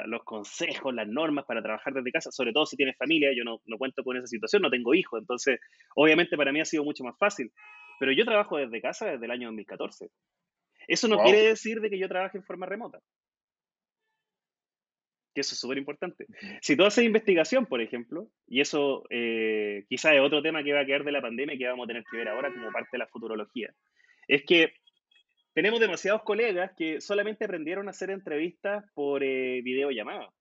[0.06, 3.62] los consejos, las normas para trabajar desde casa, sobre todo si tienes familia, yo no,
[3.66, 5.60] no cuento con esa situación, no tengo hijos, entonces
[5.96, 7.52] obviamente para mí ha sido mucho más fácil,
[8.00, 10.10] pero yo trabajo desde casa desde el año 2014.
[10.88, 13.00] Eso no quiere decir de que yo trabaje en forma remota.
[15.34, 16.26] Que eso es súper importante.
[16.62, 20.82] Si tú haces investigación, por ejemplo, y eso eh, quizás es otro tema que va
[20.82, 22.90] a quedar de la pandemia y que vamos a tener que ver ahora como parte
[22.94, 23.74] de la futurología,
[24.28, 24.74] es que
[25.58, 30.32] tenemos demasiados colegas que solamente aprendieron a hacer entrevistas por eh, videollamada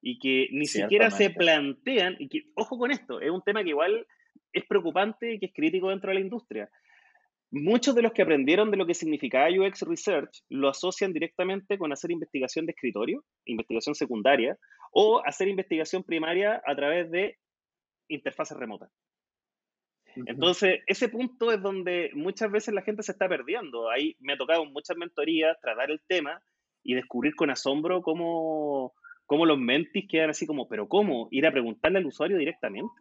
[0.00, 3.68] y que ni siquiera se plantean, y que, ojo con esto, es un tema que
[3.68, 4.06] igual
[4.54, 6.70] es preocupante y que es crítico dentro de la industria.
[7.50, 11.92] Muchos de los que aprendieron de lo que significaba UX Research lo asocian directamente con
[11.92, 14.56] hacer investigación de escritorio, investigación secundaria,
[14.92, 17.36] o hacer investigación primaria a través de
[18.08, 18.90] interfaces remotas.
[20.26, 23.90] Entonces, ese punto es donde muchas veces la gente se está perdiendo.
[23.90, 26.42] Ahí me ha tocado muchas mentorías tratar el tema
[26.82, 28.92] y descubrir con asombro cómo,
[29.26, 31.28] cómo los mentis quedan así como, pero ¿cómo?
[31.30, 32.92] Ir a preguntarle al usuario directamente.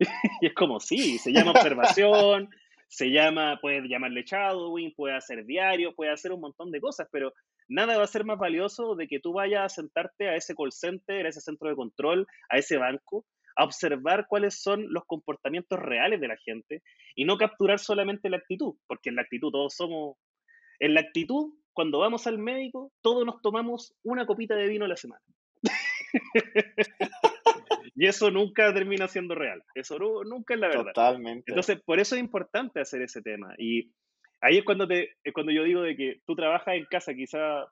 [0.40, 2.48] y es como, sí, se llama observación,
[2.88, 7.32] se llama, puede llamarle shadowing, puede hacer diario, puede hacer un montón de cosas, pero
[7.68, 10.72] nada va a ser más valioso de que tú vayas a sentarte a ese call
[10.72, 13.24] center, a ese centro de control, a ese banco,
[13.56, 16.82] a observar cuáles son los comportamientos reales de la gente
[17.14, 20.16] y no capturar solamente la actitud, porque en la actitud todos somos,
[20.78, 24.88] en la actitud, cuando vamos al médico, todos nos tomamos una copita de vino a
[24.88, 25.22] la semana.
[27.94, 29.62] y eso nunca termina siendo real.
[29.74, 30.92] Eso nunca es la verdad.
[30.94, 31.50] Totalmente.
[31.50, 33.54] Entonces, por eso es importante hacer ese tema.
[33.58, 33.90] Y
[34.40, 37.66] ahí es cuando, te, es cuando yo digo de que tú trabajas en casa quizá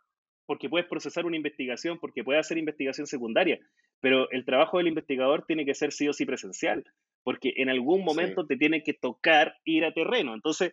[0.46, 3.58] porque puedes procesar una investigación, porque puedes hacer investigación secundaria,
[4.00, 6.84] pero el trabajo del investigador tiene que ser sí o sí presencial,
[7.22, 10.34] porque en algún momento te tiene que tocar ir a terreno.
[10.34, 10.72] Entonces,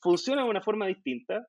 [0.00, 1.46] funciona de una forma distinta,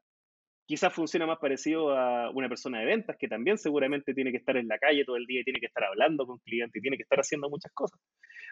[0.66, 4.56] quizás funciona más parecido a una persona de ventas que también seguramente tiene que estar
[4.58, 6.98] en la calle todo el día y tiene que estar hablando con clientes y tiene
[6.98, 8.00] que estar haciendo muchas cosas.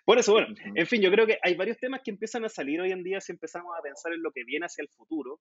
[0.04, 2.82] Por eso, bueno, en fin, yo creo que hay varios temas que empiezan a salir
[2.82, 5.40] hoy en día si empezamos a pensar en lo que viene hacia el futuro.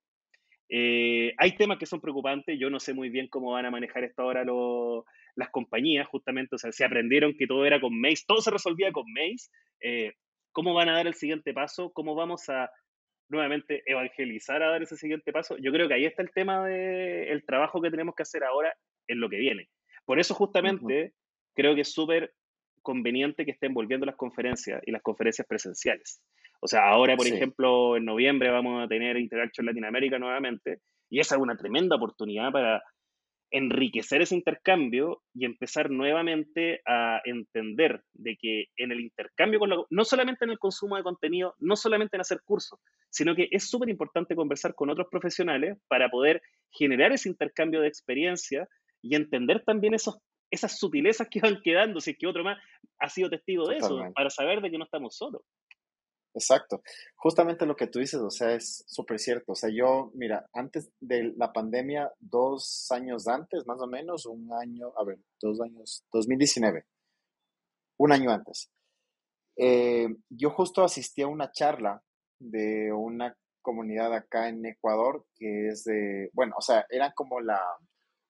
[0.69, 4.03] Eh, hay temas que son preocupantes, yo no sé muy bien cómo van a manejar
[4.03, 4.45] esto ahora
[5.35, 8.91] las compañías, justamente, o sea, se aprendieron que todo era con Maze, todo se resolvía
[8.91, 9.49] con Maze,
[9.81, 10.13] eh,
[10.51, 11.91] ¿cómo van a dar el siguiente paso?
[11.93, 12.69] ¿Cómo vamos a
[13.31, 15.57] nuevamente evangelizar a dar ese siguiente paso.
[15.57, 18.75] Yo creo que ahí está el tema del trabajo que tenemos que hacer ahora
[19.07, 19.69] en lo que viene.
[20.05, 21.13] Por eso justamente
[21.55, 22.33] creo que es súper
[22.81, 26.21] conveniente que estén volviendo las conferencias y las conferencias presenciales.
[26.59, 31.35] O sea, ahora, por ejemplo, en noviembre vamos a tener Interaction Latinoamérica nuevamente y esa
[31.35, 32.83] es una tremenda oportunidad para
[33.51, 40.05] enriquecer ese intercambio y empezar nuevamente a entender de que en el intercambio, con no
[40.05, 43.89] solamente en el consumo de contenido, no solamente en hacer cursos, sino que es súper
[43.89, 48.67] importante conversar con otros profesionales para poder generar ese intercambio de experiencia
[49.01, 52.57] y entender también esos, esas sutilezas que van quedando, si es que otro más
[52.99, 55.41] ha sido testigo de eso, para saber de que no estamos solos.
[56.33, 56.81] Exacto.
[57.15, 59.51] Justamente lo que tú dices, o sea, es súper cierto.
[59.53, 64.51] O sea, yo, mira, antes de la pandemia, dos años antes, más o menos, un
[64.53, 66.85] año, a ver, dos años, 2019,
[67.97, 68.69] un año antes,
[69.57, 72.01] eh, yo justo asistí a una charla
[72.39, 77.61] de una comunidad acá en Ecuador que es de, bueno, o sea, era como la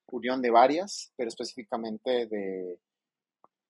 [0.07, 2.79] unión de varias, pero específicamente de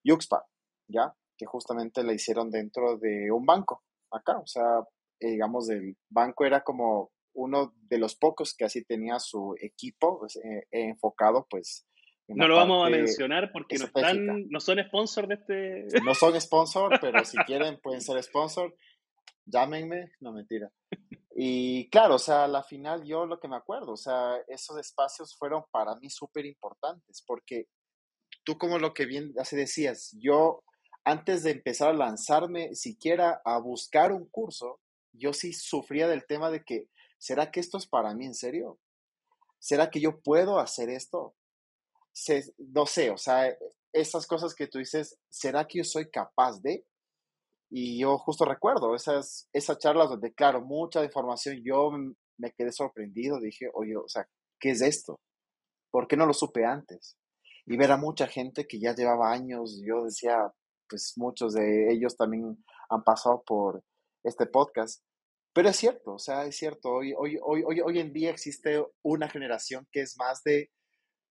[0.04, 0.46] Yuxpa,
[0.88, 1.14] ¿ya?
[1.38, 4.80] Que justamente la hicieron dentro de un banco acá, o sea,
[5.20, 10.20] eh, digamos, el banco era como uno de los pocos que así tenía su equipo
[10.20, 11.86] pues, eh, enfocado, pues.
[12.28, 16.02] no lo vamos a mencionar porque no, están, no son sponsor de este.
[16.04, 18.76] No son sponsor, pero si quieren pueden ser sponsor.
[19.46, 20.72] Llámenme, no mentira.
[21.36, 24.78] Y claro, o sea, a la final yo lo que me acuerdo, o sea, esos
[24.78, 27.68] espacios fueron para mí súper importantes porque
[28.44, 30.64] tú como lo que bien así decías, yo
[31.04, 34.80] antes de empezar a lanzarme siquiera a buscar un curso,
[35.14, 38.80] yo sí sufría del tema de que, ¿será que esto es para mí en serio?
[39.60, 41.36] ¿Será que yo puedo hacer esto?
[42.58, 43.56] no sé, o sea,
[43.94, 46.86] esas cosas que tú dices, ¿será que yo soy capaz de?
[47.70, 51.90] Y yo justo recuerdo esas, esas charlas donde, claro, mucha información, yo
[52.38, 54.28] me quedé sorprendido, dije, oye, o sea,
[54.60, 55.22] ¿qué es esto?
[55.90, 57.18] ¿Por qué no lo supe antes?
[57.66, 60.52] Y ver a mucha gente que ya llevaba años, yo decía,
[60.92, 63.84] pues muchos de ellos también han pasado por
[64.24, 65.02] este podcast.
[65.54, 69.30] Pero es cierto, o sea, es cierto, hoy, hoy, hoy, hoy, en día existe una
[69.30, 70.70] generación que es más de,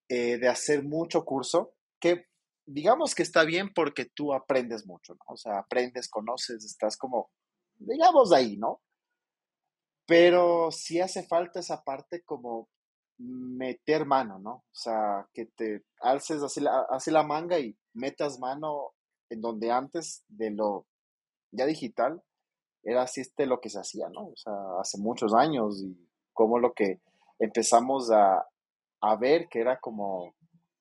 [0.09, 2.27] eh, de hacer mucho curso, que
[2.67, 5.35] digamos que está bien porque tú aprendes mucho, ¿no?
[5.35, 7.31] O sea, aprendes, conoces, estás como,
[7.77, 8.83] digamos, ahí, ¿no?
[10.07, 12.69] Pero sí hace falta esa parte como
[13.19, 14.53] meter mano, ¿no?
[14.53, 18.93] O sea, que te alces así la, así la manga y metas mano
[19.31, 20.87] en donde antes de lo
[21.53, 22.23] ya digital
[22.83, 24.29] era así este lo que se hacía, ¿no?
[24.29, 25.97] O sea, hace muchos años y
[26.33, 27.01] como lo que
[27.39, 28.47] empezamos a,
[29.19, 30.35] ver que era como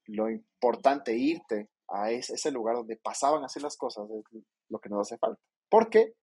[0.05, 5.01] lo importante irte a ese, lugar donde pasaban así las cosas, es lo que nos
[5.01, 5.41] hace falta.
[5.69, 6.13] Porque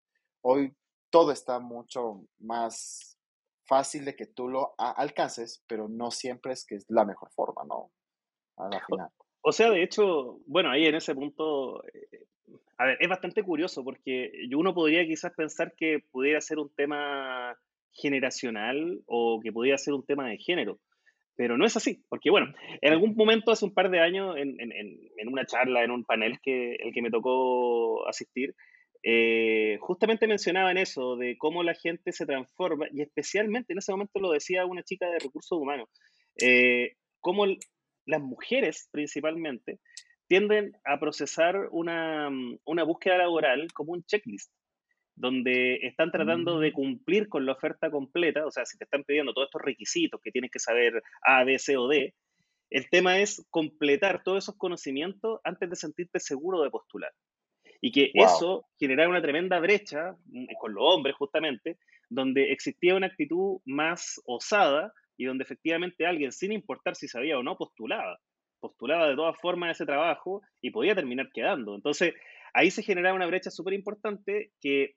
[0.41, 0.75] hoy
[1.09, 3.17] todo está mucho más
[3.65, 7.63] fácil de que tú lo alcances, pero no siempre es que es la mejor forma,
[7.65, 7.91] ¿no?
[8.57, 9.11] A la final.
[9.49, 12.25] O sea, de hecho, bueno, ahí en ese punto, eh,
[12.77, 17.57] a ver, es bastante curioso porque uno podría quizás pensar que pudiera ser un tema
[17.93, 20.79] generacional o que pudiera ser un tema de género,
[21.37, 24.57] pero no es así, porque bueno, en algún momento hace un par de años, en,
[25.29, 28.53] una charla, en un panel que el que me tocó asistir,
[29.01, 34.19] eh, justamente mencionaban eso, de cómo la gente se transforma, y especialmente en ese momento
[34.19, 35.87] lo decía una chica de recursos humanos,
[36.35, 37.45] eh, cómo
[38.07, 39.79] las mujeres principalmente
[40.27, 44.51] tienden a procesar una, mm, una, búsqueda laboral como un checklist.
[45.19, 46.73] donde están tratando de mm.
[46.73, 50.29] cumplir con la oferta completa, o sea, si te están pidiendo todos estos requisitos que
[50.29, 52.13] tienes que saber A, B, C o D,
[52.69, 57.11] el tema es completar todos esos conocimientos antes de sentirte seguro de postular.
[57.81, 63.07] Y que eso generaba una tremenda brecha mm, con los hombres justamente, donde existía una
[63.07, 68.19] actitud más osada y donde efectivamente alguien, sin importar si sabía o no, postulaba.
[68.59, 71.75] Postulaba de todas formas ese trabajo y podía terminar quedando.
[71.75, 72.13] Entonces,
[72.53, 74.95] ahí se generaba una brecha súper importante que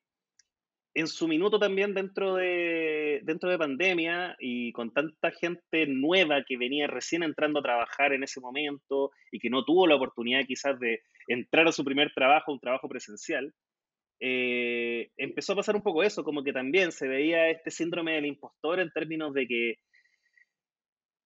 [0.95, 6.57] en su minuto también dentro de, dentro de pandemia y con tanta gente nueva que
[6.57, 10.79] venía recién entrando a trabajar en ese momento y que no tuvo la oportunidad quizás
[10.81, 13.55] de entrar a su primer trabajo, un trabajo presencial,
[14.19, 18.27] eh, empezó a pasar un poco eso, como que también se veía este síndrome del
[18.27, 19.75] impostor en términos de que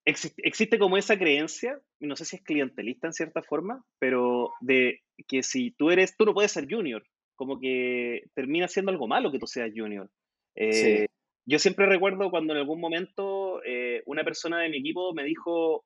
[0.04, 5.00] existe, existe como esa creencia, no sé si es clientelista en cierta forma, pero de
[5.28, 7.04] que si tú eres, tú no puedes ser junior,
[7.36, 10.10] como que termina siendo algo malo que tú seas junior.
[10.56, 11.06] Eh,
[11.46, 15.84] yo siempre recuerdo cuando en algún momento eh, una persona de mi equipo me dijo,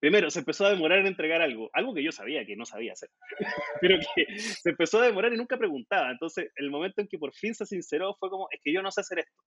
[0.00, 2.92] primero, se empezó a demorar en entregar algo, algo que yo sabía que no sabía
[2.92, 3.10] hacer,
[3.80, 6.10] pero que se empezó a demorar y nunca preguntaba.
[6.10, 8.90] Entonces, el momento en que por fin se sinceró fue como, es que yo no
[8.90, 9.42] sé hacer esto.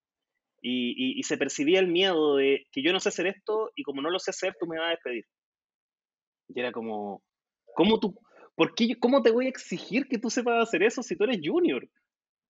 [0.70, 4.02] Y, y, se percibía el miedo de que yo no sé hacer esto y como
[4.02, 5.24] no lo sé hacer, tú me vas a despedir.
[6.50, 7.24] Y era como,
[7.74, 8.20] ¿cómo tú,
[8.58, 11.88] ¿Por ¿Cómo te voy a exigir que tú sepas hacer eso si tú eres junior?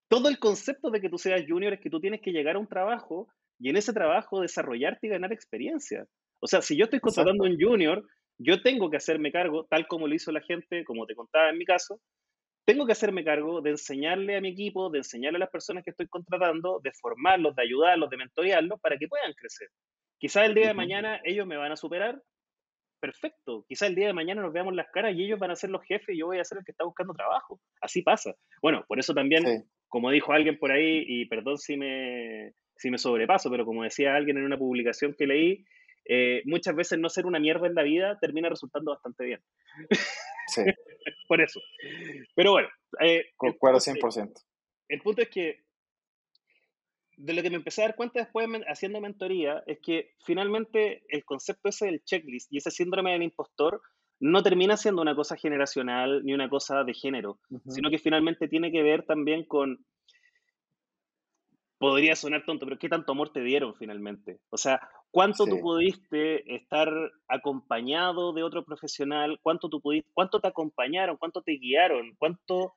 [0.08, 2.60] Todo el concepto de que tú seas junior es que tú tienes que llegar a
[2.60, 3.28] un trabajo
[3.60, 6.06] y en ese trabajo desarrollarte y ganar experiencia.
[6.40, 10.08] O sea, si yo estoy contratando un junior, yo tengo que hacerme cargo, tal como
[10.08, 12.00] lo hizo la gente, como te contaba en mi caso,
[12.68, 15.92] tengo que hacerme cargo de enseñarle a mi equipo, de enseñarle a las personas que
[15.92, 19.70] estoy contratando, de formarlos, de ayudarlos, de mentorearlos para que puedan crecer.
[20.20, 22.22] Quizás el día de mañana ellos me van a superar
[23.00, 23.64] perfecto.
[23.70, 25.82] Quizás el día de mañana nos veamos las caras y ellos van a ser los
[25.86, 27.58] jefes y yo voy a ser el que está buscando trabajo.
[27.80, 28.36] Así pasa.
[28.62, 29.46] Bueno, por eso también,
[29.88, 34.14] como dijo alguien por ahí, y perdón si me, si me sobrepaso, pero como decía
[34.14, 35.64] alguien en una publicación que leí,
[36.10, 39.42] eh, muchas veces no ser una mierda en la vida termina resultando bastante bien.
[40.50, 40.62] Sí.
[41.28, 41.60] por eso.
[42.34, 42.70] Pero bueno.
[43.02, 44.32] Eh, Concuerdo 100%.
[44.88, 45.66] El punto es que
[47.18, 51.26] de lo que me empecé a dar cuenta después haciendo mentoría es que finalmente el
[51.26, 53.82] concepto ese del checklist y ese síndrome del impostor
[54.20, 58.72] no termina siendo una cosa generacional ni una cosa de género, sino que finalmente tiene
[58.72, 59.86] que ver también con,
[61.78, 64.40] podría sonar tonto, pero ¿qué tanto amor te dieron finalmente?
[64.50, 64.80] O sea,
[65.12, 66.90] ¿cuánto tú pudiste estar
[67.28, 69.40] acompañado de otro profesional?
[69.42, 71.18] ¿Cuánto, tú pudiste, ¿Cuánto te acompañaron?
[71.18, 72.16] ¿Cuánto te guiaron?
[72.18, 72.76] ¿Cuánto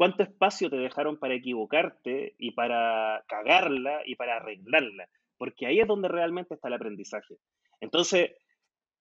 [0.00, 5.06] ¿Cuánto espacio te dejaron para equivocarte y para cagarla y para arreglarla?
[5.36, 7.36] Porque ahí es donde realmente está el aprendizaje.
[7.82, 8.30] Entonces,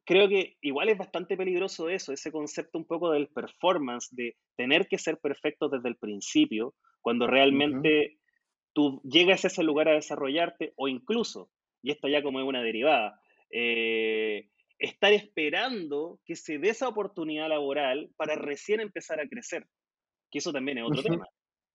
[0.04, 4.90] creo que igual es bastante peligroso eso, ese concepto un poco del performance, de tener
[4.90, 8.20] que ser perfecto desde el principio, cuando realmente
[8.74, 11.50] tú llegas a ese lugar a desarrollarte, o incluso,
[11.82, 13.20] y esto ya como es una derivada,
[13.52, 19.66] eh, estar esperando que se dé esa oportunidad laboral para recién empezar a crecer
[20.32, 21.26] que eso también es otro tema.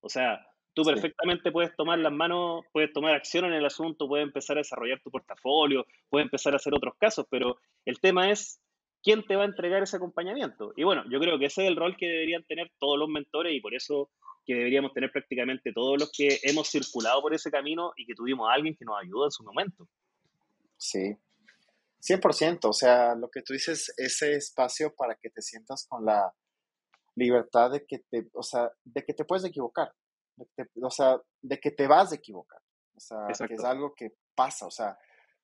[0.01, 4.27] O sea, tú perfectamente puedes tomar las manos, puedes tomar acción en el asunto, puedes
[4.27, 8.61] empezar a desarrollar tu portafolio, puedes empezar a hacer otros casos, pero el tema es
[9.05, 10.73] quién te va a entregar ese acompañamiento.
[10.77, 13.55] Y bueno, yo creo que ese es el rol que deberían tener todos los mentores
[13.55, 14.11] y por eso
[14.47, 18.49] que deberíamos tener prácticamente todos los que hemos circulado por ese camino y que tuvimos
[18.49, 19.87] a alguien que nos ayudó en su momento.
[20.77, 21.17] Sí,
[22.01, 26.35] 100%, o sea, lo que tú dices, ese espacio para que te sientas con la
[27.15, 29.93] libertad de que te, o sea, de que te puedes equivocar,
[30.83, 32.61] o sea, de que te vas a equivocar,
[32.95, 34.99] o sea, que es algo que pasa, o sea,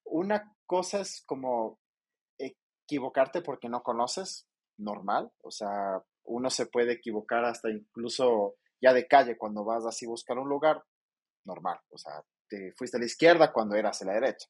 [0.05, 1.79] una cosa es como
[2.91, 9.07] equivocarte porque no conoces, normal, o sea, uno se puede equivocar hasta incluso ya de
[9.07, 10.83] calle cuando vas así a buscar un lugar,
[11.45, 14.49] normal, o sea, te fuiste a la izquierda cuando eras a la derecha,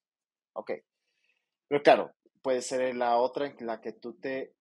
[0.54, 0.72] ok,
[1.68, 4.54] pero claro, puede ser la otra en la que tú te,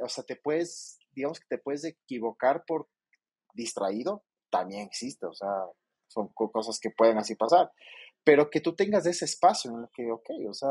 [0.00, 2.88] o sea, te puedes digamos que te puedes equivocar por
[3.54, 5.48] distraído, también existe, o sea,
[6.08, 7.70] son cosas que pueden así pasar,
[8.24, 10.70] pero que tú tengas ese espacio en el que, ok, o sea,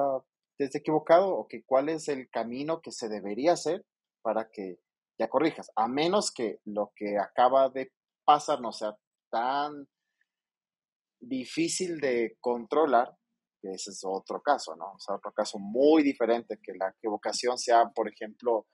[0.61, 3.83] desde equivocado, o que cuál es el camino que se debería hacer
[4.21, 4.79] para que
[5.17, 7.91] ya corrijas, a menos que lo que acaba de
[8.23, 8.95] pasar no sea
[9.31, 9.87] tan
[11.19, 13.15] difícil de controlar,
[13.59, 14.93] que ese es otro caso, ¿no?
[14.93, 18.67] O sea, otro caso muy diferente, que la equivocación sea, por ejemplo,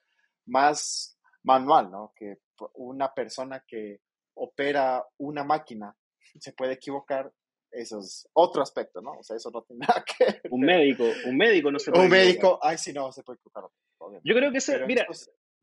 [0.46, 2.14] más manual, ¿no?
[2.16, 2.38] Que
[2.76, 4.02] una persona que
[4.36, 5.96] opera una máquina
[6.40, 7.32] se puede equivocar,
[7.78, 9.20] eso es otro aspecto, ¿no?
[9.20, 10.42] O sea, eso no tiene nada que ver.
[10.50, 13.66] Un médico, un médico no se puede Un médico, ay, sí, no, se puede equivocar.
[14.24, 15.06] Yo creo que ese, mira,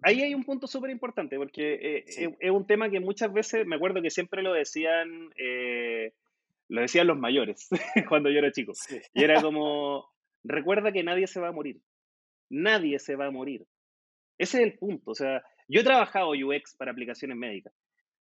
[0.03, 2.05] ahí hay un punto súper importante, porque eh,
[2.39, 6.13] es, un tema que muchas veces, me acuerdo que siempre lo decían, eh,
[6.69, 7.69] lo decían los mayores,
[8.09, 8.73] cuando yo era chico.
[9.13, 10.09] Y era como,
[10.43, 11.81] recuerda que nadie se va a morir.
[12.51, 13.67] Nadie se va a morir.
[14.39, 15.13] Ese es el punto.
[15.13, 17.73] O sea, yo he trabajado UX para aplicaciones médicas.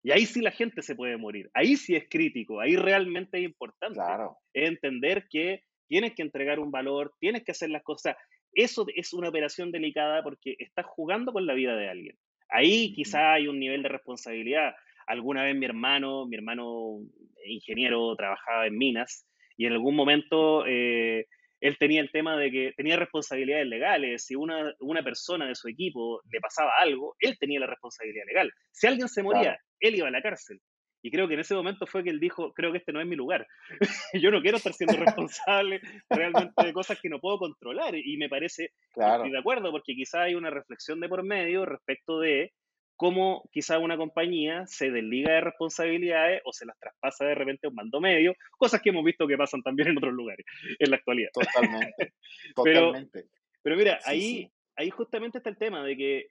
[0.02, 1.50] Y ahí sí la gente se puede morir.
[1.54, 2.60] Ahí sí es crítico.
[2.60, 3.94] Ahí realmente es importante.
[3.94, 4.36] Claro.
[4.52, 8.16] entender que tienes que entregar un valor, tienes que hacer las cosas.
[8.52, 12.16] Eso es una operación delicada porque estás jugando con la vida de alguien.
[12.48, 14.74] Ahí quizá hay un nivel de responsabilidad.
[15.06, 17.00] Alguna vez mi hermano, mi hermano
[17.46, 19.26] ingeniero, trabajaba en minas
[19.56, 21.26] y en algún momento eh,
[21.62, 24.24] él tenía el tema de que tenía responsabilidades legales.
[24.26, 28.52] Si una, una persona de su equipo le pasaba algo, él tenía la responsabilidad legal.
[28.72, 30.60] Si alguien se moría, él iba a la cárcel.
[31.04, 33.06] Y creo que en ese momento fue que él dijo, creo que este no es
[33.06, 33.46] mi lugar.
[34.12, 37.94] Yo no quiero estar siendo responsable realmente de cosas que no puedo controlar.
[37.94, 42.18] Y me parece, estoy de acuerdo, porque quizá hay una reflexión de por medio respecto
[42.18, 42.52] de
[42.96, 47.70] cómo quizá una compañía se desliga de responsabilidades o se las traspasa de repente a
[47.70, 50.46] un mando medio, cosas que hemos visto que pasan también en otros lugares
[50.78, 51.30] en la actualidad.
[51.32, 52.12] Totalmente,
[52.54, 53.26] totalmente.
[53.62, 56.26] Pero, mira, ahí, ahí justamente está el tema de que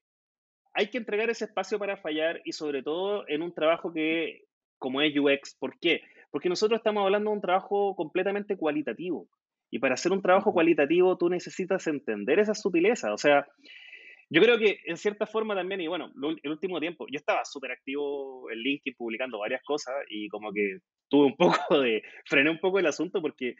[0.73, 4.45] hay que entregar ese espacio para fallar y sobre todo en un trabajo que,
[4.77, 6.01] como es UX, ¿por qué?
[6.29, 9.27] Porque nosotros estamos hablando de un trabajo completamente cualitativo.
[9.69, 13.13] Y para hacer un trabajo cualitativo tú necesitas entender esa sutileza.
[13.13, 13.47] O sea,
[14.31, 16.09] yo creo que en cierta forma también, y bueno,
[16.41, 20.77] el último tiempo, yo estaba súper activo en LinkedIn publicando varias cosas y como que
[21.09, 21.35] tuve un
[21.69, 23.55] poco de, frené un poco el asunto porque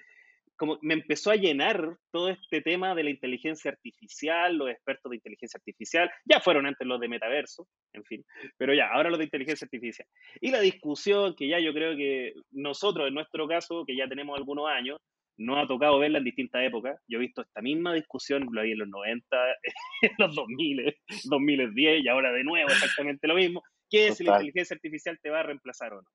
[0.56, 5.18] como me empezó a llenar todo este tema de la inteligencia artificial, los expertos de
[5.18, 8.24] inteligencia artificial, ya fueron antes los de metaverso, en fin,
[8.58, 10.08] pero ya, ahora los de inteligencia artificial.
[10.40, 14.38] Y la discusión que ya yo creo que nosotros, en nuestro caso, que ya tenemos
[14.38, 15.00] algunos años,
[15.42, 17.00] no ha tocado verla en distintas épocas.
[17.08, 19.38] Yo he visto esta misma discusión, lo vi en los 90,
[20.04, 23.64] en los 2000, 2010 y ahora de nuevo exactamente lo mismo.
[23.90, 26.10] ¿Qué es si la inteligencia artificial te va a reemplazar o no?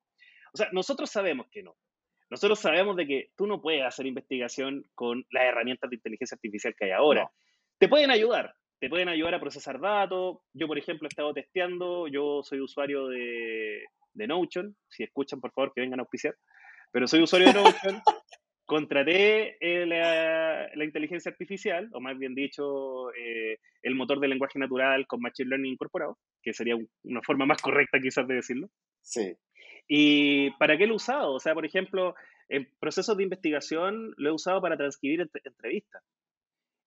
[0.53, 1.75] O sea, nosotros sabemos que no.
[2.29, 6.75] Nosotros sabemos de que tú no puedes hacer investigación con las herramientas de inteligencia artificial
[6.77, 7.29] que hay ahora.
[7.77, 10.39] Te pueden ayudar, te pueden ayudar a procesar datos.
[10.53, 15.51] Yo, por ejemplo, he estado testeando, yo soy usuario de, de Notion, si escuchan, por
[15.53, 16.35] favor, que vengan a auspiciar,
[16.91, 18.01] pero soy usuario de Notion
[18.67, 25.07] contraté eh, la, inteligencia artificial, o más bien dicho, eh, el motor de lenguaje natural
[25.07, 28.69] con Machine Learning incorporado, que sería una forma más correcta quizás de decirlo.
[29.01, 29.35] Sí.
[29.87, 31.33] ¿Y para qué lo he usado?
[31.33, 32.13] O sea, por ejemplo,
[32.49, 36.03] en procesos de investigación lo he usado para transcribir entrevistas.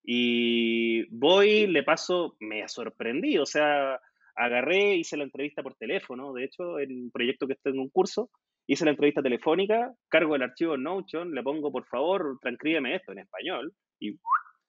[0.04, 3.98] Y voy, le paso, me ha sorprendido, o sea,
[4.36, 7.88] agarré, hice la entrevista por teléfono, de hecho, en un proyecto que estoy en un
[7.88, 8.30] curso,
[8.72, 13.10] hice la entrevista telefónica, cargo el archivo en Notion, le pongo, por favor, transcríbeme esto
[13.10, 14.16] en español, y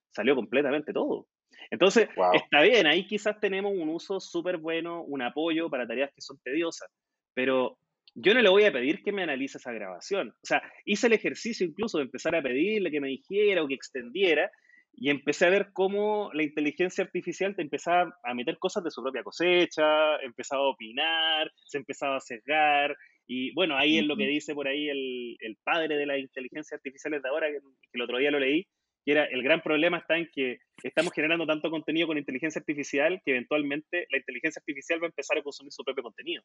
[0.10, 1.28] salió completamente todo.
[1.70, 6.22] Entonces, está bien, ahí quizás tenemos un uso súper bueno, un apoyo para tareas que
[6.22, 6.90] son tediosas,
[7.36, 7.78] pero
[8.16, 10.30] yo no le voy a pedir que me analice esa grabación.
[10.30, 13.76] O sea, hice el ejercicio incluso de empezar a pedirle que me dijera o que
[13.76, 14.50] extendiera,
[14.94, 19.04] y empecé a ver cómo la inteligencia artificial te empezaba a meter cosas de su
[19.04, 22.98] propia cosecha, empezaba a opinar, se empezaba a sesgar,
[23.34, 26.78] y bueno, ahí es lo que dice por ahí el, el padre de las inteligencias
[26.78, 27.60] artificiales de ahora, que,
[27.94, 28.68] el otro día lo leí,
[29.06, 33.22] que era el gran problema está en que estamos generando tanto contenido con inteligencia artificial
[33.24, 36.44] que eventualmente la inteligencia artificial va a empezar a consumir su propio contenido.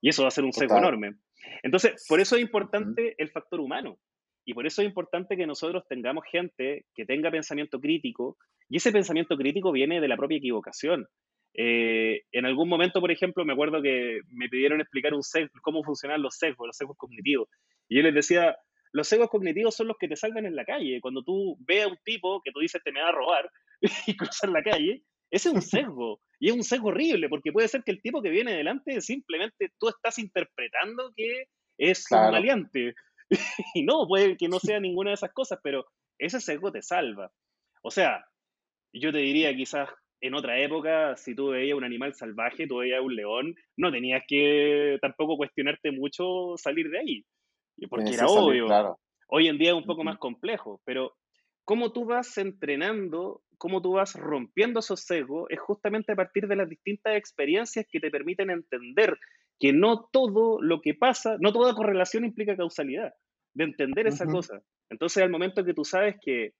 [0.00, 1.16] Y eso va a ser un sesgo enorme.
[1.64, 3.98] Entonces, por eso es importante el factor humano.
[4.44, 8.36] Y por eso es importante que nosotros tengamos gente que tenga pensamiento crítico.
[8.68, 11.08] Y ese pensamiento crítico viene de la propia equivocación.
[11.54, 15.82] Eh, en algún momento, por ejemplo, me acuerdo que me pidieron explicar un sesgo, cómo
[15.84, 17.48] funcionan los sesgos, los sesgos cognitivos.
[17.88, 18.56] Y yo les decía,
[18.92, 21.00] los sesgos cognitivos son los que te salvan en la calle.
[21.00, 23.50] Cuando tú ves a un tipo que tú dices te me va a robar
[24.06, 26.20] y cruzar la calle, ese es un sesgo.
[26.38, 29.70] Y es un sesgo horrible, porque puede ser que el tipo que viene delante simplemente
[29.78, 31.44] tú estás interpretando que
[31.78, 32.94] es un maleante.
[33.74, 35.86] y no, puede que no sea ninguna de esas cosas, pero
[36.18, 37.30] ese sesgo te salva.
[37.82, 38.24] O sea,
[38.92, 39.88] yo te diría quizás
[40.22, 44.22] en otra época, si tú veías un animal salvaje, tú veías un león, no tenías
[44.26, 47.24] que tampoco cuestionarte mucho salir de ahí,
[47.90, 48.96] porque era obvio.
[49.26, 51.16] Hoy en día es un poco más complejo, pero
[51.64, 56.54] cómo tú vas entrenando, cómo tú vas rompiendo esos sesgos, es justamente a partir de
[56.54, 59.18] las distintas experiencias que te permiten entender
[59.58, 63.12] que no todo lo que pasa, no toda correlación implica causalidad,
[63.54, 64.62] de entender esa cosa.
[64.88, 66.52] Entonces, al momento que tú sabes que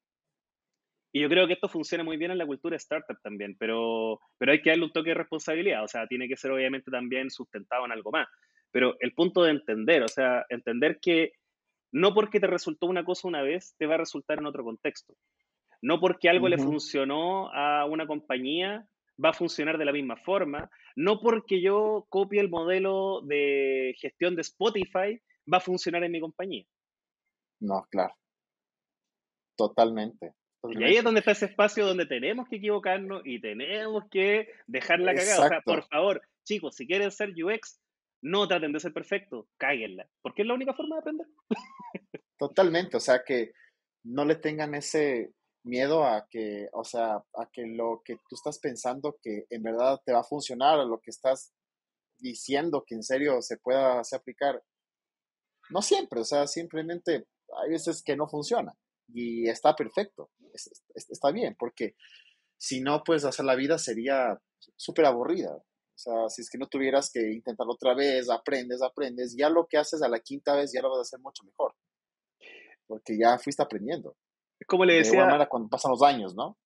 [1.12, 4.52] y yo creo que esto funciona muy bien en la cultura startup también, pero, pero
[4.52, 7.84] hay que darle un toque de responsabilidad, o sea, tiene que ser obviamente también sustentado
[7.84, 8.28] en algo más.
[8.70, 11.32] Pero el punto de entender, o sea, entender que
[11.92, 15.14] no porque te resultó una cosa una vez, te va a resultar en otro contexto.
[15.82, 18.86] No porque algo le funcionó a una compañía,
[19.22, 20.70] va a funcionar de la misma forma.
[20.96, 25.20] No porque yo copie el modelo de gestión de Spotify,
[25.52, 26.64] va a funcionar en mi compañía.
[27.60, 28.14] No, claro.
[29.56, 30.32] Totalmente.
[30.70, 35.00] Y ahí es donde está ese espacio donde tenemos que equivocarnos y tenemos que dejar
[35.00, 35.46] la cagada.
[35.46, 37.80] O sea, por favor, chicos, si quieren ser UX,
[38.22, 41.26] no traten de ser perfectos, cáguenla, porque es la única forma de aprender.
[42.38, 43.52] Totalmente, o sea, que
[44.04, 45.32] no le tengan ese
[45.64, 50.00] miedo a que, o sea, a que lo que tú estás pensando que en verdad
[50.04, 51.52] te va a funcionar, o lo que estás
[52.18, 54.62] diciendo que en serio se pueda hacer aplicar.
[55.70, 57.26] No siempre, o sea, simplemente
[57.62, 58.72] hay veces que no funciona
[59.14, 60.30] y está perfecto,
[60.94, 61.94] está bien, porque
[62.58, 64.38] si no, pues hacer la vida sería
[64.76, 65.52] súper aburrida.
[65.54, 69.66] O sea, si es que no tuvieras que intentarlo otra vez, aprendes, aprendes, ya lo
[69.66, 71.74] que haces a la quinta vez ya lo vas a hacer mucho mejor,
[72.86, 74.16] porque ya fuiste aprendiendo.
[74.58, 75.26] Es como le decía...
[75.26, 76.56] De cuando pasan los años, ¿no?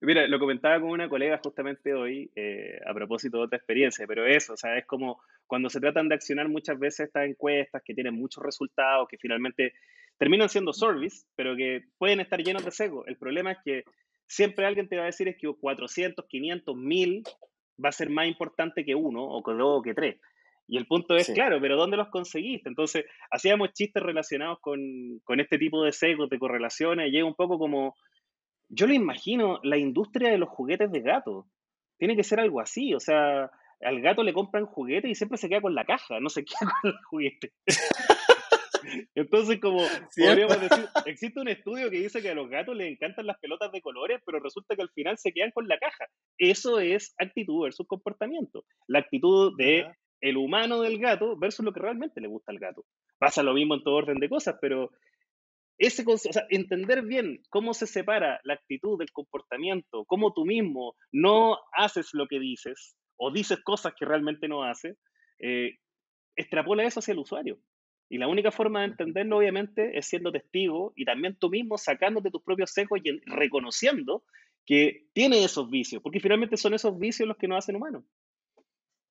[0.00, 4.26] Mira, lo comentaba con una colega justamente hoy eh, a propósito de otra experiencia, pero
[4.26, 7.94] eso, o sea, es como cuando se tratan de accionar muchas veces estas encuestas que
[7.94, 9.72] tienen muchos resultados, que finalmente
[10.18, 13.04] terminan siendo service, pero que pueden estar llenos de seco.
[13.06, 13.84] El problema es que
[14.26, 17.22] siempre alguien te va a decir es que 400, 500, 1000
[17.82, 20.16] va a ser más importante que uno, o que dos, o que tres.
[20.68, 22.68] Y el punto es, claro, pero ¿dónde los conseguiste?
[22.68, 24.80] Entonces, hacíamos chistes relacionados con,
[25.22, 27.94] con este tipo de secos, de correlaciones, y es un poco como,
[28.68, 31.46] yo lo imagino, la industria de los juguetes de gato.
[31.98, 33.48] Tiene que ser algo así, o sea,
[33.80, 36.72] al gato le compran juguetes y siempre se queda con la caja, no se queda
[36.82, 37.52] con el juguete.
[39.14, 39.82] Entonces, como
[40.16, 43.72] podríamos decir, existe un estudio que dice que a los gatos les encantan las pelotas
[43.72, 46.06] de colores, pero resulta que al final se quedan con la caja.
[46.38, 48.64] Eso es actitud versus comportamiento.
[48.86, 49.86] La actitud de
[50.20, 52.84] el humano del gato versus lo que realmente le gusta al gato.
[53.18, 54.90] Pasa lo mismo en todo orden de cosas, pero
[55.78, 60.94] ese, o sea, entender bien cómo se separa la actitud del comportamiento, cómo tú mismo
[61.12, 64.96] no haces lo que dices o dices cosas que realmente no haces,
[65.38, 65.76] eh,
[66.34, 67.58] extrapola eso hacia el usuario.
[68.08, 72.30] Y la única forma de entenderlo, obviamente, es siendo testigo y también tú mismo sacándote
[72.30, 74.24] tus propios secos y reconociendo
[74.64, 78.04] que tiene esos vicios, porque finalmente son esos vicios los que nos hacen humanos.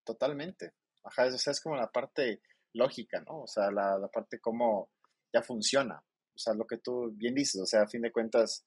[0.03, 0.73] Totalmente.
[1.03, 2.41] Ajá, eso es como la parte
[2.73, 3.41] lógica, ¿no?
[3.41, 4.89] O sea, la, la parte cómo
[5.33, 6.01] ya funciona.
[6.35, 8.65] O sea, lo que tú bien dices, o sea, a fin de cuentas,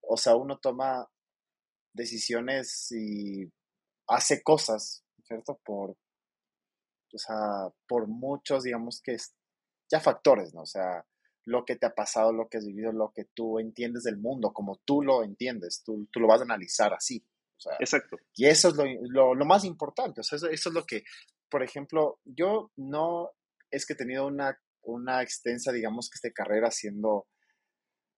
[0.00, 1.08] o sea, uno toma
[1.92, 3.50] decisiones y
[4.08, 5.60] hace cosas, ¿cierto?
[5.64, 9.16] Por, o sea, por muchos, digamos que
[9.90, 10.62] ya factores, ¿no?
[10.62, 11.04] O sea,
[11.44, 14.52] lo que te ha pasado, lo que has vivido, lo que tú entiendes del mundo,
[14.52, 17.24] como tú lo entiendes, tú, tú lo vas a analizar así.
[17.56, 18.16] O sea, Exacto.
[18.34, 18.74] Y eso es
[19.10, 21.04] lo, lo, más importante, o sea, eso, es lo que,
[21.48, 23.30] por ejemplo, yo no
[23.70, 27.26] es que he tenido una, una extensa, digamos que esta carrera siendo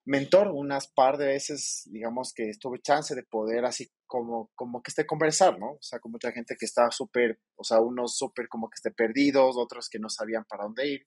[0.07, 4.91] mentor unas par de veces, digamos que tuve chance de poder así como, como que
[4.91, 5.73] esté conversar, ¿no?
[5.73, 8.93] O sea, con mucha gente que está súper, o sea, unos súper como que esté
[8.93, 11.07] perdidos, otros que no sabían para dónde ir.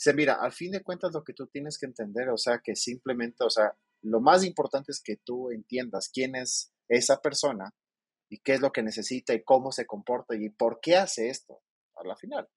[0.00, 2.74] Dice, mira, al fin de cuentas lo que tú tienes que entender, o sea, que
[2.74, 7.74] simplemente, o sea, lo más importante es que tú entiendas quién es esa persona
[8.30, 11.60] y qué es lo que necesita y cómo se comporta y por qué hace esto
[11.96, 12.48] a la final.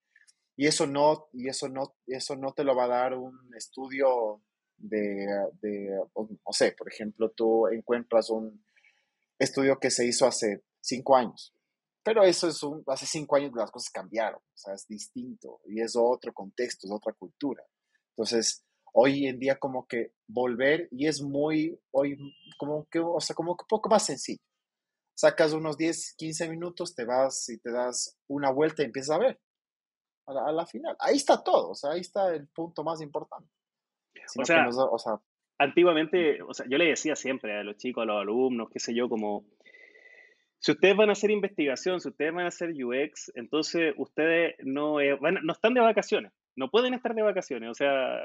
[0.55, 4.41] Y eso no, y eso no, eso no te lo va a dar un estudio
[4.77, 5.27] de,
[5.61, 8.63] de no sé, por ejemplo, tú encuentras un
[9.37, 11.53] estudio que se hizo hace cinco años
[12.03, 15.81] pero eso es un, hace cinco años las cosas cambiaron, o sea, es distinto y
[15.81, 17.63] es otro contexto, es otra cultura.
[18.09, 22.17] Entonces, hoy en día como que volver y es muy, hoy
[22.57, 24.41] como que, o sea, como que un poco más sencillo.
[25.15, 29.19] Sacas unos 10, 15 minutos, te vas y te das una vuelta y empiezas a
[29.19, 29.39] ver
[30.25, 30.95] a la, final.
[30.99, 33.49] Ahí está todo, o sea, ahí está el punto más importante.
[34.37, 35.21] o sea, o sea,
[35.57, 38.93] antiguamente, o sea, yo le decía siempre a los chicos, a los alumnos, qué sé
[38.93, 39.45] yo, como
[40.63, 45.01] si ustedes van a hacer investigación, si ustedes van a hacer UX, entonces ustedes no,
[45.01, 47.69] eh, no están de vacaciones, no pueden estar de vacaciones.
[47.69, 48.17] O sea,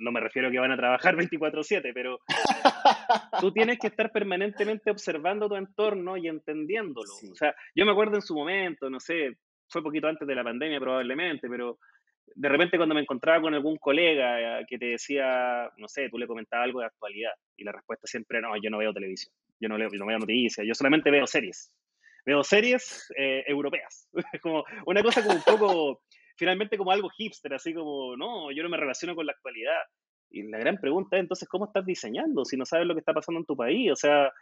[0.00, 2.18] no, me refiero a que van a trabajar 24/7, pero
[3.40, 7.14] tú tienes que estar permanentemente observando tu entorno y entendiéndolo.
[7.30, 9.36] O sea, yo me acuerdo en su momento, no sé,
[9.68, 11.78] fue poquito antes de la pandemia probablemente, pero
[12.34, 16.18] de repente cuando me encontraba con algún colega eh, que te decía, no sé, tú
[16.18, 19.68] le comentabas algo de actualidad y la respuesta siempre, no, yo no veo televisión, yo
[19.68, 21.70] no, leo, no veo noticias, yo solamente veo series
[22.24, 24.08] veo series eh, europeas.
[24.42, 26.02] como una cosa como un poco,
[26.36, 29.80] finalmente como algo hipster, así como, no, yo no me relaciono con la actualidad.
[30.30, 33.14] Y la gran pregunta es entonces, ¿cómo estás diseñando si no sabes lo que está
[33.14, 33.92] pasando en tu país?
[33.92, 34.32] O sea,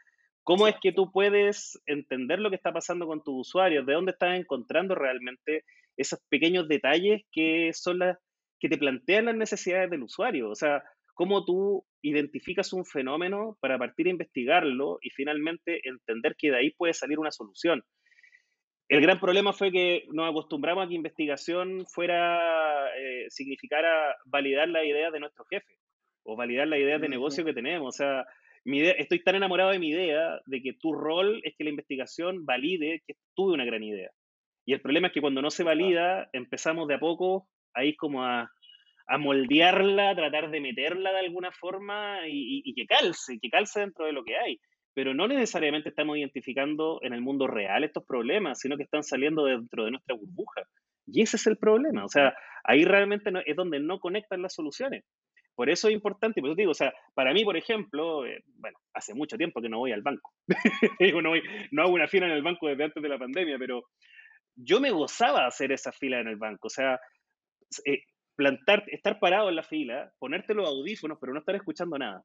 [0.42, 3.84] ¿cómo es que tú puedes entender lo que está pasando con tus usuarios?
[3.84, 5.64] ¿De dónde estás encontrando realmente
[5.96, 8.18] esos pequeños detalles que son las
[8.58, 10.48] que te plantean las necesidades del usuario?
[10.48, 10.82] O sea,
[11.14, 16.70] cómo tú identificas un fenómeno para partir a investigarlo y finalmente entender que de ahí
[16.70, 17.82] puede salir una solución.
[18.88, 24.84] el gran problema fue que nos acostumbramos a que investigación fuera, eh, significara validar la
[24.84, 25.78] idea de nuestro jefe
[26.24, 27.88] o validar la idea de negocio que tenemos.
[27.94, 28.26] O sea,
[28.64, 31.70] mi idea, estoy tan enamorado de mi idea de que tu rol es que la
[31.70, 34.10] investigación valide que tuve una gran idea.
[34.66, 38.24] Y el problema es que cuando no se valida, empezamos de a poco ahí como
[38.24, 38.50] a,
[39.12, 44.12] a moldearla, tratar de meterla de alguna forma y, que calce, que calce dentro de
[44.12, 44.58] lo que hay.
[44.94, 49.44] Pero no necesariamente estamos identificando en el mundo real estos problemas, sino que están saliendo
[49.44, 50.62] dentro de nuestra burbuja.
[51.06, 52.06] Y ese es el problema.
[52.06, 52.34] O sea,
[52.64, 55.04] ahí realmente es donde no conectan las soluciones.
[55.54, 58.78] Por eso es importante, por eso digo, o sea, para mí, por ejemplo, eh, bueno,
[58.94, 60.32] hace mucho tiempo que no voy al banco.
[61.22, 61.32] no,
[61.70, 63.84] no hago una fila en el banco desde antes de la pandemia, pero
[64.56, 66.68] yo me gozaba hacer esa fila en el banco.
[66.68, 66.98] O sea,
[67.84, 68.04] eh,
[68.36, 72.24] plantar, estar parado en la fila, ponerte los audífonos, pero no estar escuchando nada.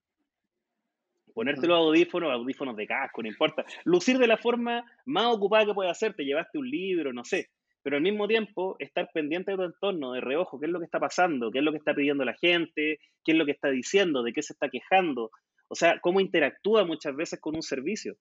[1.33, 3.65] Ponerte los audífonos, audífonos de casco, no importa.
[3.83, 7.49] Lucir de la forma más ocupada que puedas hacer, te llevaste un libro, no sé.
[7.83, 10.85] Pero al mismo tiempo, estar pendiente de tu entorno, de reojo, qué es lo que
[10.85, 13.69] está pasando, qué es lo que está pidiendo la gente, qué es lo que está
[13.69, 15.31] diciendo, de qué se está quejando.
[15.69, 18.15] O sea, cómo interactúa muchas veces con un servicio.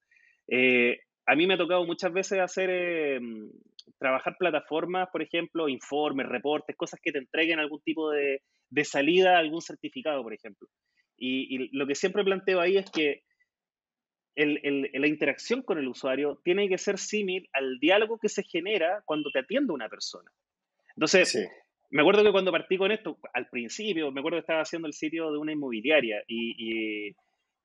[0.48, 3.20] Eh, a mí me ha tocado muchas veces hacer, eh,
[3.98, 8.40] trabajar plataformas, por ejemplo, informes, reportes, cosas que te entreguen algún tipo de,
[8.84, 10.68] salida, algún certificado, por ejemplo.
[11.16, 13.22] Y, lo que siempre planteo ahí es que
[14.36, 19.30] la interacción con el usuario tiene que ser similar al diálogo que se genera cuando
[19.30, 20.30] te atiende una persona.
[20.94, 21.48] Entonces,
[21.90, 24.94] me acuerdo que cuando partí con esto, al principio, me acuerdo que estaba haciendo el
[24.94, 27.16] sitio de una inmobiliaria y y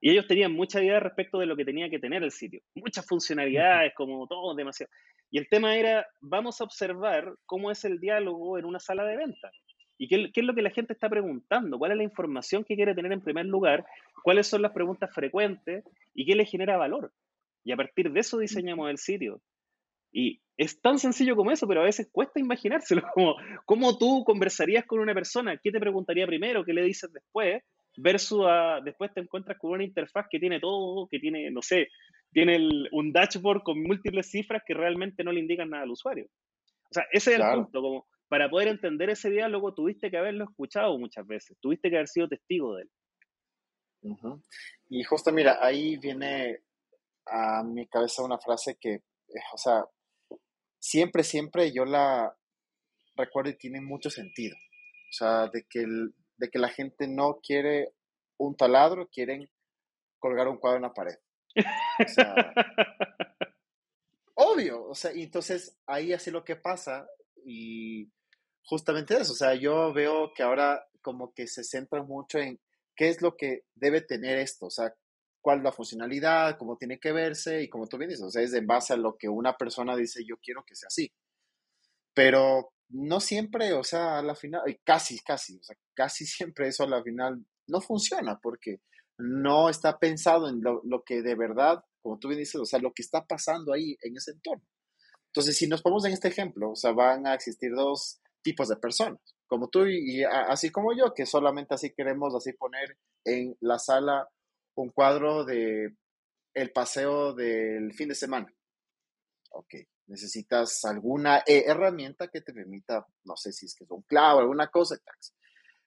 [0.09, 2.61] ellos tenían mucha idea respecto de lo que tenía que tener el sitio.
[2.73, 4.91] Muchas funcionalidades, como todo, demasiado.
[5.29, 9.17] Y el tema era, vamos a observar cómo es el diálogo en una sala de
[9.17, 9.51] venta.
[9.97, 11.77] ¿Y qué, qué, es lo que la gente está preguntando?
[11.77, 13.85] ¿Cuál es la información que quiere tener en primer lugar?
[14.23, 15.83] ¿Cuáles son las preguntas frecuentes?
[16.15, 17.13] ¿Y qué le genera valor?
[17.63, 19.41] Y a partir de eso diseñamos el sitio.
[20.11, 23.01] Y es tan sencillo como eso, pero a veces cuesta imaginárselo.
[23.13, 23.35] Como,
[23.65, 25.57] ¿Cómo tú conversarías con una persona?
[25.57, 26.65] ¿Qué te preguntaría primero?
[26.65, 27.63] ¿Qué le dices después?
[27.97, 31.87] Versus a, después te encuentras con una interfaz que tiene todo, que tiene, no sé,
[32.31, 32.57] tiene
[32.91, 36.27] un dashboard con múltiples cifras que realmente no le indican nada al usuario.
[36.89, 40.45] O sea, ese es el punto, como para poder entender ese diálogo tuviste que haberlo
[40.45, 42.89] escuchado muchas veces, tuviste que haber sido testigo de él.
[44.89, 46.59] Y justo, mira, ahí viene
[47.25, 49.85] a mi cabeza una frase que, eh, o sea,
[50.79, 52.35] siempre, siempre yo la
[53.15, 54.55] recuerdo y tiene mucho sentido.
[54.55, 57.93] O sea, de que el, de que la gente no quiere
[58.37, 59.49] un taladro, quieren
[60.19, 61.15] colgar un cuadro en la pared.
[64.33, 67.07] obvio, o sea, y entonces ahí así lo que pasa
[67.45, 68.09] y
[68.63, 72.59] justamente eso, o sea, yo veo que ahora como que se centra mucho en
[72.95, 74.93] qué es lo que debe tener esto, o sea,
[75.41, 78.41] cuál es la funcionalidad, cómo tiene que verse y como tú bien dices, o sea,
[78.41, 81.11] es en base a lo que una persona dice, yo quiero que sea así.
[82.13, 86.83] Pero no siempre, o sea, a la final, casi, casi, o sea, casi siempre eso
[86.83, 88.81] a la final no funciona porque
[89.17, 92.91] no está pensado en lo, que de verdad, como tú bien dices, o sea, lo
[92.93, 94.63] que está pasando ahí en ese entorno.
[95.27, 98.75] Entonces, si nos ponemos en este ejemplo, o sea, van a existir dos tipos de
[98.75, 103.77] personas, como tú y, así como yo, que solamente así queremos así poner en la
[103.77, 104.27] sala
[104.75, 105.95] un cuadro de
[106.53, 108.53] el paseo del fin de semana.
[109.51, 109.75] Ok,
[110.11, 114.67] necesitas alguna herramienta que te permita, no sé si es que es un clavo, alguna
[114.67, 114.97] cosa,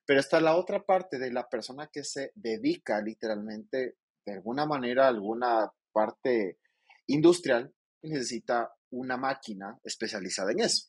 [0.07, 5.05] pero está la otra parte de la persona que se dedica literalmente, de alguna manera,
[5.05, 6.59] a alguna parte
[7.07, 10.89] industrial y necesita una máquina especializada en eso.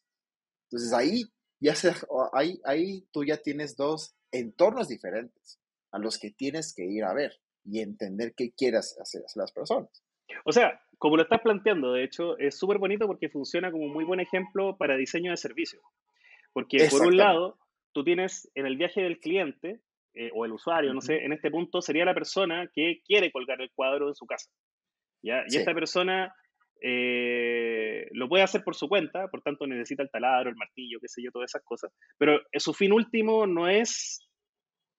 [0.69, 1.23] Entonces ahí
[1.59, 1.93] ya se,
[2.31, 5.59] ahí, ahí tú ya tienes dos entornos diferentes
[5.91, 9.89] a los que tienes que ir a ver y entender qué quieras hacer las personas.
[10.45, 14.03] O sea, como lo estás planteando, de hecho, es súper bonito porque funciona como muy
[14.03, 15.83] buen ejemplo para diseño de servicios.
[16.53, 17.57] Porque por un lado,
[17.93, 19.81] tú tienes en el viaje del cliente
[20.13, 23.61] eh, o el usuario, no sé, en este punto sería la persona que quiere colgar
[23.61, 24.49] el cuadro en su casa.
[25.21, 25.43] ¿ya?
[25.49, 26.33] Y esta persona
[26.81, 31.07] eh, lo puede hacer por su cuenta, por tanto necesita el taladro, el martillo, qué
[31.07, 31.91] sé yo, todas esas cosas.
[32.17, 34.25] Pero su fin último no es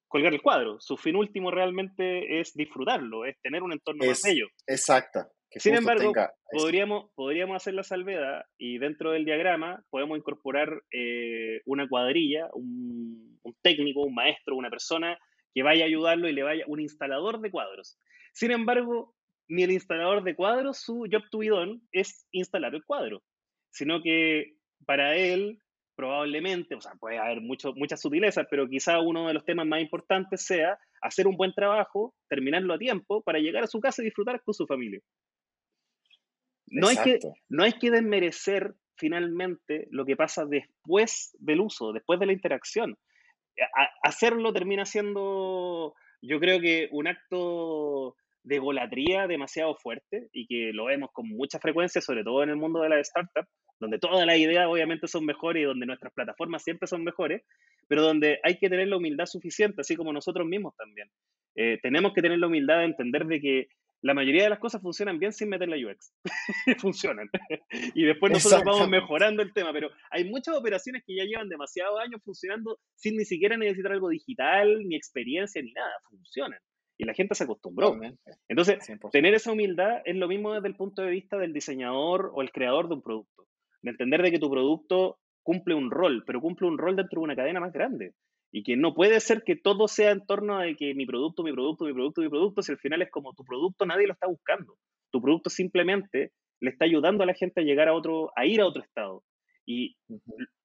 [0.08, 4.48] colgar el cuadro, su fin último realmente es disfrutarlo, es tener un entorno más bello.
[4.66, 6.12] Exacta, sin embargo,
[6.50, 13.38] podríamos, podríamos hacer la salvedad y dentro del diagrama podemos incorporar eh, una cuadrilla, un,
[13.62, 15.18] técnico, un maestro, una persona
[15.54, 17.98] que vaya a ayudarlo y le vaya, un instalador de cuadros.
[18.32, 19.14] Sin embargo,
[19.48, 23.22] ni el instalador de cuadros, su job to be done es instalar el cuadro,
[23.70, 25.58] sino que para él
[25.96, 29.80] probablemente, o sea, puede haber mucho, muchas sutilezas, pero quizá uno de los temas más
[29.80, 34.06] importantes sea hacer un buen trabajo, terminarlo a tiempo para llegar a su casa y
[34.06, 35.00] disfrutar con su familia.
[36.68, 42.18] No hay, que, no hay que desmerecer finalmente lo que pasa después del uso, después
[42.18, 42.96] de la interacción.
[44.02, 50.84] hacerlo termina siendo, yo creo que un acto de golatría demasiado fuerte y que lo
[50.84, 53.48] vemos con mucha frecuencia, sobre todo en el mundo de las startups,
[53.80, 57.42] donde todas las ideas obviamente son mejores y donde nuestras plataformas siempre son mejores,
[57.88, 61.10] pero donde hay que tener la humildad suficiente, así como nosotros mismos también.
[61.56, 63.68] Eh, tenemos que tener la humildad de entender de que
[64.02, 66.12] la mayoría de las cosas funcionan bien sin meter la UX.
[66.78, 67.28] funcionan.
[67.94, 72.00] y después nosotros vamos mejorando el tema, pero hay muchas operaciones que ya llevan demasiados
[72.00, 75.92] años funcionando sin ni siquiera necesitar algo digital, ni experiencia, ni nada.
[76.08, 76.60] Funcionan.
[76.98, 77.94] Y la gente se acostumbró.
[78.48, 78.78] Entonces,
[79.12, 82.50] tener esa humildad es lo mismo desde el punto de vista del diseñador o el
[82.50, 83.46] creador de un producto.
[83.82, 87.24] De entender de que tu producto cumple un rol, pero cumple un rol dentro de
[87.24, 88.14] una cadena más grande.
[88.56, 91.52] Y que no puede ser que todo sea en torno a que mi producto, mi
[91.52, 94.28] producto, mi producto, mi producto, si al final es como tu producto nadie lo está
[94.28, 94.78] buscando.
[95.12, 98.62] Tu producto simplemente le está ayudando a la gente a llegar a otro, a ir
[98.62, 99.22] a otro estado.
[99.66, 99.98] Y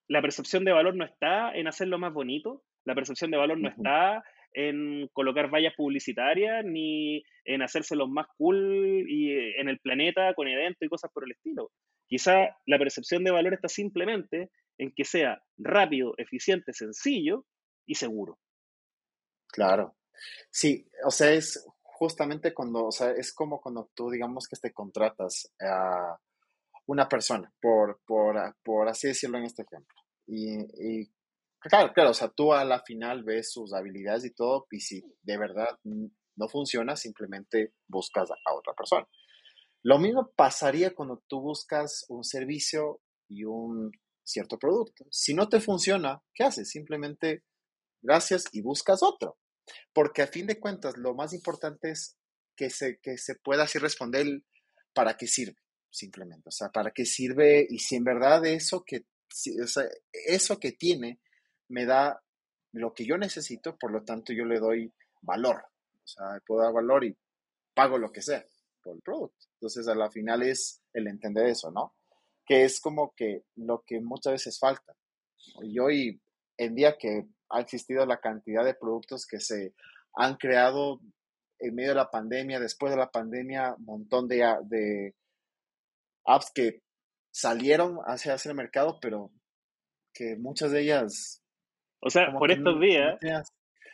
[0.08, 3.68] la percepción de valor no está en hacerlo más bonito, la percepción de valor no
[3.68, 4.24] está
[4.54, 10.34] en colocar vallas publicitarias ni en hacerse los más cool y eh, en el planeta
[10.34, 11.72] con eventos y cosas por el estilo.
[12.08, 17.44] Quizá la percepción de valor está simplemente en que sea rápido, eficiente, sencillo
[17.86, 18.40] y seguro.
[19.48, 19.96] Claro.
[20.50, 24.74] Sí, o sea, es justamente cuando, o sea, es como cuando tú digamos que te
[24.74, 26.18] contratas a
[26.88, 29.98] una persona, por, por, así decirlo en este ejemplo.
[30.28, 31.12] y
[31.62, 35.04] Claro, claro, o sea, tú a la final ves sus habilidades y todo, y si
[35.22, 39.08] de verdad no funciona, simplemente buscas a otra persona.
[39.84, 43.92] Lo mismo pasaría cuando tú buscas un servicio y un
[44.24, 45.06] cierto producto.
[45.12, 46.70] Si no te funciona, ¿qué haces?
[46.70, 47.44] Simplemente
[48.02, 49.38] gracias y buscas otro.
[49.94, 52.18] Porque a fin de cuentas, lo más importante es
[52.56, 54.44] que se, que se pueda así responder
[54.94, 55.58] para qué sirve,
[55.90, 56.50] simplemente.
[56.50, 59.06] O sea, para qué sirve y si en verdad eso que,
[60.26, 61.20] eso que tiene
[61.70, 62.22] me da
[62.74, 65.64] lo que yo necesito, por lo tanto yo le doy valor.
[66.04, 67.16] O sea, puedo dar valor y
[67.74, 68.46] pago lo que sea
[68.82, 69.48] por el producto.
[69.54, 71.96] Entonces, a la final es el entender eso, ¿no?
[72.46, 74.96] Que es como que lo que muchas veces falta.
[75.62, 76.22] Y hoy
[76.62, 79.74] en día que ha existido la cantidad de productos que se
[80.14, 81.02] han creado
[81.60, 85.16] en medio de la pandemia, después de la pandemia, un montón de, de
[86.26, 86.82] apps que
[87.32, 89.32] salieron hacia, hacia el mercado, pero
[90.14, 91.44] que muchas de ellas
[92.00, 93.20] o sea, por estos días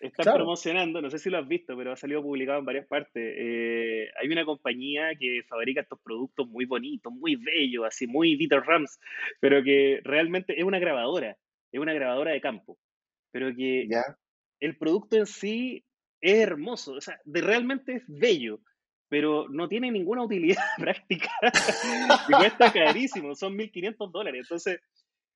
[0.02, 3.34] están promocionando, no sé si lo has visto, pero ha salido publicado en varias partes.
[3.38, 8.62] Eh, hay una compañía que fabrica estos productos muy bonitos, muy bellos, así muy Dieter
[8.62, 9.00] Rams,
[9.40, 11.38] pero que realmente es una grabadora,
[11.78, 12.78] es una grabadora de campo,
[13.32, 13.88] pero que
[14.60, 15.86] el producto en sí
[16.22, 18.60] es hermoso, o sea, de, realmente es bello,
[19.10, 21.30] pero no tiene ninguna utilidad práctica
[22.28, 24.42] y cuesta carísimo, son 1.500 dólares.
[24.44, 24.80] Entonces,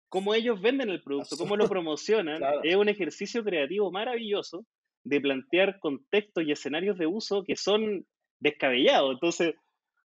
[0.10, 4.66] cómo ellos venden el producto, cómo lo promocionan, es un ejercicio creativo maravilloso
[5.04, 8.06] de plantear contextos y escenarios de uso que son
[8.40, 9.14] descabellados.
[9.14, 9.56] Entonces,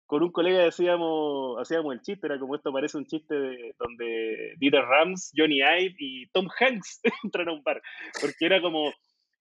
[0.05, 4.55] con un colega decíamos, hacíamos el chiste, era como esto parece un chiste de, donde
[4.57, 7.81] Dieter Rams, Johnny Ive y Tom Hanks entran a un bar,
[8.21, 8.91] porque era como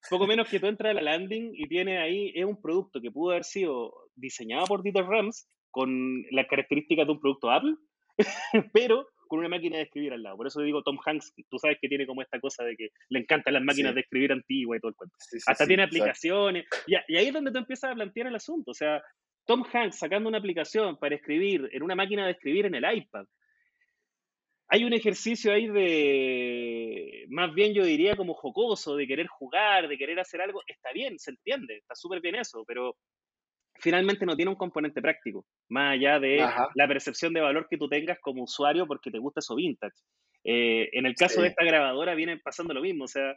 [0.09, 3.11] poco menos que tú entras a la landing y tiene ahí, es un producto que
[3.11, 7.75] pudo haber sido diseñado por Dieter Rams con las características de un producto Apple,
[8.73, 10.37] pero con una máquina de escribir al lado.
[10.37, 13.19] Por eso digo Tom Hanks, tú sabes que tiene como esta cosa de que le
[13.19, 15.15] encantan las máquinas de escribir antiguas y todo el cuento.
[15.47, 16.65] Hasta tiene aplicaciones.
[16.87, 18.71] Y, ahí es donde tú empiezas a plantear el asunto.
[18.71, 19.01] O sea,
[19.45, 23.25] Tom Hanks sacando una aplicación para escribir en una máquina de escribir en el iPad.
[24.67, 29.97] Hay un ejercicio ahí de, más bien yo diría como jocoso, de querer jugar, de
[29.97, 30.63] querer hacer algo.
[30.65, 32.95] Está bien, se entiende, está súper bien eso, pero
[33.75, 36.37] finalmente no tiene un componente práctico, más allá de
[36.73, 39.95] la percepción de valor que tú tengas como usuario porque te gusta eso vintage.
[40.43, 43.35] Eh, en el caso de esta grabadora viene pasando lo mismo, o sea,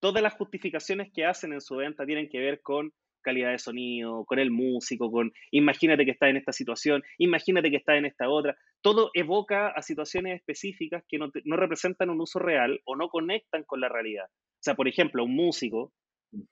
[0.00, 2.92] todas las justificaciones que hacen en su venta tienen que ver con
[3.26, 7.76] calidad de sonido, con el músico, con imagínate que está en esta situación, imagínate que
[7.76, 8.56] está en esta otra.
[8.80, 13.64] Todo evoca a situaciones específicas que no, no representan un uso real o no conectan
[13.64, 14.26] con la realidad.
[14.26, 15.92] O sea, por ejemplo, un músico,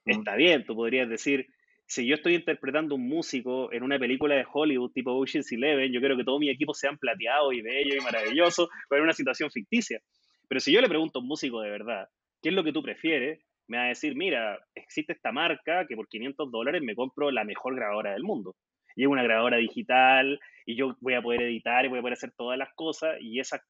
[0.05, 1.47] está bien, tú podrías decir,
[1.87, 6.01] si yo estoy interpretando un músico en una película de Hollywood tipo Ocean's Eleven, yo
[6.01, 9.51] quiero que todo mi equipo sean plateado y bello y maravilloso, pero en una situación
[9.51, 10.01] ficticia.
[10.49, 12.09] Pero si yo le pregunto a un músico de verdad,
[12.43, 13.45] ¿qué es lo que tú prefieres?
[13.69, 17.45] Me va a decir, mira, existe esta marca que por 500 dólares me compro la
[17.45, 18.55] mejor grabadora del mundo.
[18.97, 22.15] Y es una grabadora digital y yo voy a poder editar y voy a poder
[22.15, 23.61] hacer todas las cosas y esa,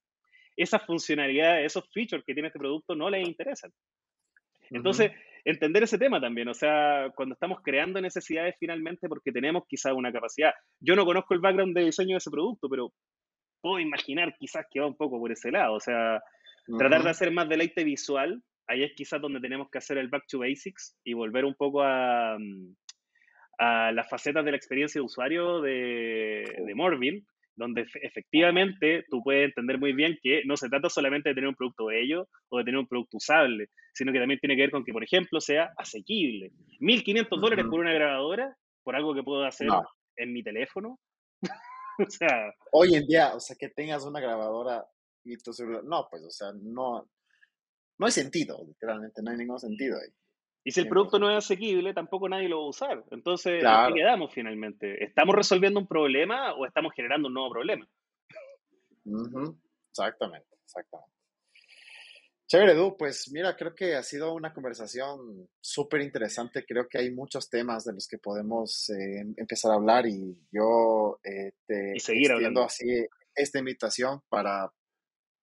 [0.56, 3.70] esa funcionalidad, esos features que tiene este producto no le interesan.
[4.70, 5.12] Entonces,
[5.44, 10.12] entender ese tema también, o sea, cuando estamos creando necesidades finalmente porque tenemos quizá una
[10.12, 10.52] capacidad.
[10.80, 12.92] Yo no conozco el background de diseño de ese producto, pero
[13.60, 16.22] puedo imaginar quizás que va un poco por ese lado, o sea,
[16.78, 20.24] tratar de hacer más deleite visual, ahí es quizás donde tenemos que hacer el back
[20.28, 22.74] to basics y volver un poco a, mm,
[23.58, 27.24] a las facetas de la experiencia de usuario de, de Morville,
[27.56, 31.54] donde efectivamente tú puedes entender muy bien que no se trata solamente de tener un
[31.54, 34.84] producto bello o de tener un producto usable, sino que también tiene que ver con
[34.84, 36.50] que, por ejemplo, sea asequible.
[36.80, 39.68] 1.500 dólares por una grabadora, por algo que puedo hacer
[40.16, 40.98] en mi teléfono.
[41.98, 42.52] o sea...
[42.72, 44.84] Hoy en día, o sea, que tengas una grabadora
[45.24, 45.84] y tu celular...
[45.84, 47.08] No, pues, o sea, no,
[47.98, 50.10] no hay sentido, literalmente, no hay ningún sentido ahí.
[50.66, 53.04] Y si el producto no es asequible, tampoco nadie lo va a usar.
[53.10, 55.04] Entonces, ¿qué quedamos finalmente?
[55.04, 57.86] ¿Estamos resolviendo un problema o estamos generando un nuevo problema?
[59.90, 61.14] Exactamente, exactamente.
[62.46, 66.64] Chévere, Edu, pues mira, creo que ha sido una conversación súper interesante.
[66.64, 71.20] Creo que hay muchos temas de los que podemos eh, empezar a hablar y yo
[71.24, 72.86] eh, te y seguir hablando así
[73.34, 74.70] esta invitación para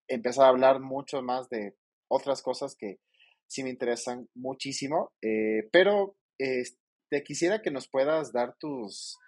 [0.08, 1.76] empezar a hablar mucho más de
[2.12, 2.98] otras cosas que
[3.46, 9.18] sí me interesan muchísimo, eh, pero te quisiera que nos puedas dar tus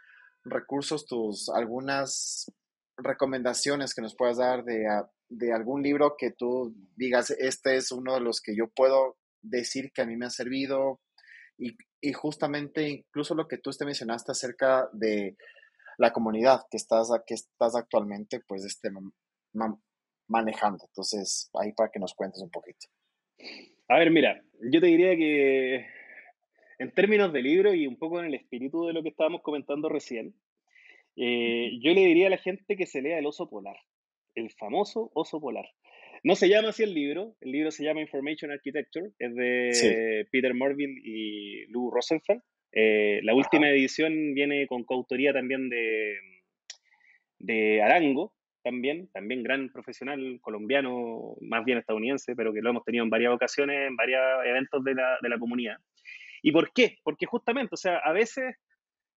[0.45, 2.51] recursos, tus algunas
[2.97, 4.87] recomendaciones que nos puedas dar de,
[5.29, 9.91] de algún libro que tú digas, este es uno de los que yo puedo decir
[9.93, 11.01] que a mí me ha servido
[11.59, 15.37] y, y justamente incluso lo que tú te mencionaste acerca de
[15.99, 18.91] la comunidad que estás, que estás actualmente pues este,
[20.29, 20.85] manejando.
[20.89, 22.87] Entonces, ahí para que nos cuentes un poquito.
[23.89, 25.87] A ver, mira, yo te diría que
[26.79, 29.89] en términos de libro y un poco en el espíritu de lo que estábamos comentando
[29.89, 30.35] recién,
[31.17, 33.77] eh, yo le diría a la gente que se lea El oso polar,
[34.35, 35.67] el famoso oso polar.
[36.23, 40.55] No se llama así el libro, el libro se llama Information Architecture, es de Peter
[40.55, 42.41] Morville y Lou Rosenfeld.
[42.73, 46.17] Eh, la última edición viene con coautoría también de,
[47.39, 48.33] de Arango,
[48.65, 53.33] también, también gran profesional colombiano, más bien estadounidense, pero que lo hemos tenido en varias
[53.33, 55.77] ocasiones, en varios eventos de la, de la comunidad.
[56.43, 56.97] ¿Y por qué?
[57.05, 58.57] Porque justamente, o sea, a veces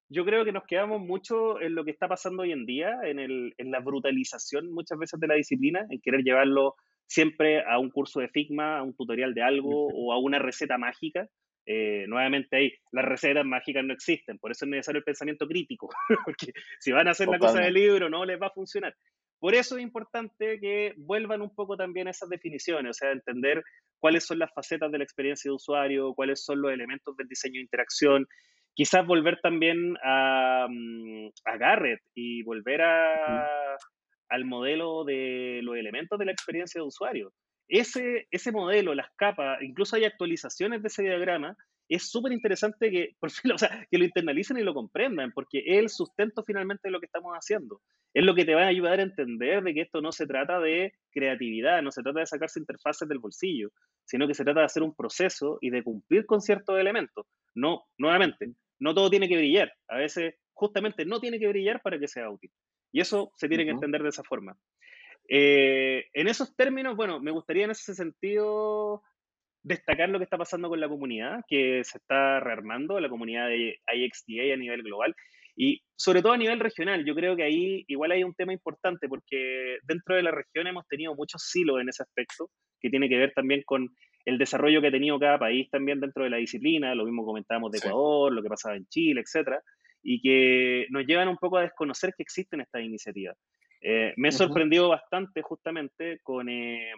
[0.10, 3.20] yo creo que nos quedamos mucho en lo que está pasando hoy en día, en,
[3.20, 6.76] el, en la brutalización muchas veces de la disciplina, en querer llevarlo
[7.06, 10.78] siempre a un curso de Figma, a un tutorial de algo o a una receta
[10.78, 11.28] mágica.
[11.66, 15.90] Eh, nuevamente ahí, las recetas mágicas no existen, por eso es necesario el pensamiento crítico,
[16.26, 18.96] porque si van a hacer la cosa del libro no les va a funcionar.
[19.40, 23.64] Por eso es importante que vuelvan un poco también a esas definiciones, o sea, entender
[24.00, 27.56] cuáles son las facetas de la experiencia de usuario, cuáles son los elementos del diseño
[27.56, 28.28] de interacción,
[28.74, 31.30] quizás volver también a, mm,
[31.60, 33.48] Garrett y volver a,
[34.30, 37.34] al modelo de los elementos de la experiencia de usuario.
[37.68, 41.58] Ese, ese modelo, las capas, incluso hay actualizaciones de ese diagrama
[41.90, 45.60] es súper interesante que, por fin, o sea, que lo internalicen y lo comprendan, porque
[45.66, 47.82] es el sustento finalmente de lo que estamos haciendo.
[48.18, 50.60] Es lo que te va a ayudar a entender de que esto no se trata
[50.60, 53.70] de creatividad, no se trata de sacarse interfaces del bolsillo,
[54.06, 57.28] sino que se trata de hacer un proceso y de cumplir con ciertos elementos.
[57.54, 59.72] No, nuevamente, no todo tiene que brillar.
[59.88, 62.50] A veces, justamente, no tiene que brillar para que sea útil.
[62.92, 64.58] Y eso se tiene que entender de esa forma.
[65.30, 69.04] Eh, en esos términos, bueno, me gustaría en ese sentido
[69.62, 73.80] destacar lo que está pasando con la comunidad, que se está rearmando, la comunidad de
[73.94, 75.16] IXDA a nivel global
[75.58, 77.04] y sobre todo a nivel regional.
[77.04, 80.88] Yo creo que ahí igual hay un tema importante porque dentro de la región hemos
[80.88, 83.90] tenido muchos silos en ese aspecto, que tiene que ver también con
[84.26, 87.72] el desarrollo que ha tenido cada país también dentro de la disciplina, lo mismo comentábamos
[87.72, 89.62] de Ecuador, lo que pasaba en Chile, etcétera,
[90.04, 93.36] y que nos llevan un poco a desconocer que existen estas iniciativas.
[93.82, 96.50] Eh, me he sorprendido bastante justamente con...
[96.50, 96.92] Eh,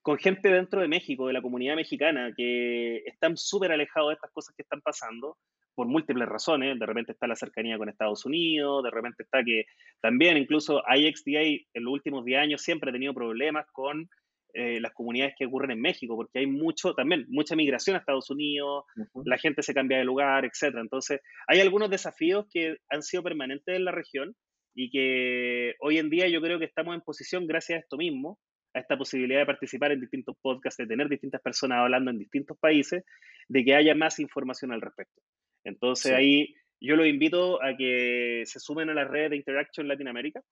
[0.00, 4.32] con gente dentro de México, de la comunidad mexicana, que están súper alejados de estas
[4.32, 5.36] cosas que están pasando
[5.74, 6.78] por múltiples razones.
[6.78, 9.64] De repente está la cercanía con Estados Unidos, de repente está que
[10.00, 11.42] también incluso IXDA
[11.74, 14.08] en los últimos 10 años siempre ha tenido problemas con
[14.54, 18.28] eh, las comunidades que ocurren en México, porque hay mucho, también mucha migración a Estados
[18.28, 18.84] Unidos,
[19.24, 20.76] la gente se cambia de lugar, etc.
[20.78, 24.36] Entonces, hay algunos desafíos que han sido permanentes en la región
[24.74, 28.38] y que hoy en día yo creo que estamos en posición, gracias a esto mismo,
[28.74, 32.58] a esta posibilidad de participar en distintos podcasts, de tener distintas personas hablando en distintos
[32.58, 33.04] países,
[33.48, 35.22] de que haya más información al respecto.
[35.64, 40.42] Entonces ahí yo los invito a que se sumen a la red de Interaction Latinoamérica.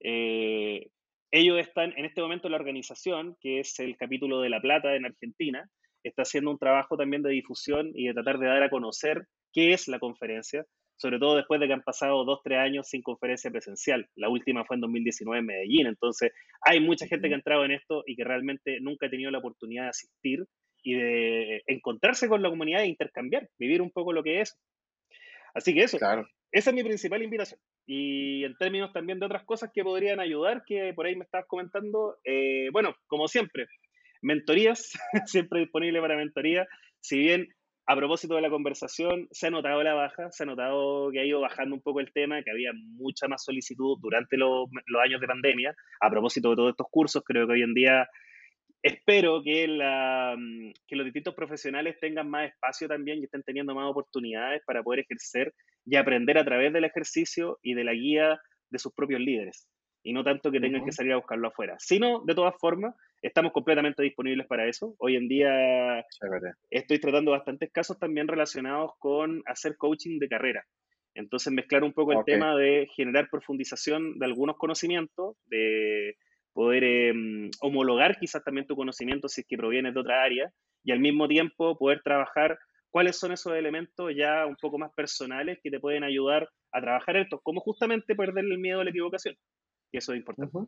[0.00, 0.88] Eh,
[1.30, 5.04] ellos están en este momento la organización, que es el capítulo de La Plata en
[5.04, 5.68] Argentina,
[6.02, 9.72] está haciendo un trabajo también de difusión y de tratar de dar a conocer qué
[9.72, 10.64] es la conferencia,
[10.96, 14.08] sobre todo después de que han pasado dos, tres años sin conferencia presencial.
[14.16, 15.86] La última fue en 2019 en Medellín.
[15.86, 16.32] Entonces,
[16.62, 19.38] hay mucha gente que ha entrado en esto y que realmente nunca ha tenido la
[19.38, 20.44] oportunidad de asistir
[20.82, 24.58] y de encontrarse con la comunidad e intercambiar, vivir un poco lo que es.
[25.54, 25.98] Así que eso,
[26.52, 27.60] esa es mi principal invitación.
[27.86, 31.46] y en términos también de otras cosas que podrían ayudar, que por ahí me estabas
[31.46, 33.66] comentando, eh, bueno, como siempre,
[34.22, 34.92] mentorías,
[35.26, 36.66] siempre disponible para mentoría.
[37.00, 37.48] Si bien
[37.90, 41.24] a propósito de la conversación, se ha notado la baja, se ha notado que ha
[41.24, 44.68] ido bajando un poco el tema, que había mucha más solicitud durante los,
[45.02, 45.74] años de pandemia.
[46.02, 48.06] A propósito de todos estos cursos, creo que hoy en día
[48.82, 50.36] espero que, la,
[50.86, 55.00] que los distintos profesionales tengan más espacio también y estén teniendo más oportunidades para poder
[55.00, 55.54] ejercer
[55.84, 59.68] y aprender a través del ejercicio y de la guía de sus propios líderes.
[60.02, 61.74] Y no tanto que tengan que salir a buscarlo afuera.
[61.78, 64.94] Sino, de todas formas, Estamos completamente disponibles para eso.
[64.98, 66.06] Hoy en día
[66.70, 70.64] estoy tratando bastantes casos también relacionados con hacer coaching de carrera.
[71.14, 76.16] Entonces mezclar un poco el tema de generar profundización de algunos conocimientos, de
[76.58, 80.52] poder em, homologar quizás también tu conocimiento si es que proviene de otra área
[80.82, 82.58] y al mismo tiempo poder trabajar
[82.90, 87.16] cuáles son esos elementos ya un poco más personales que te pueden ayudar a trabajar
[87.16, 89.36] esto, como justamente perder el miedo a la equivocación,
[89.92, 90.58] que eso es importante.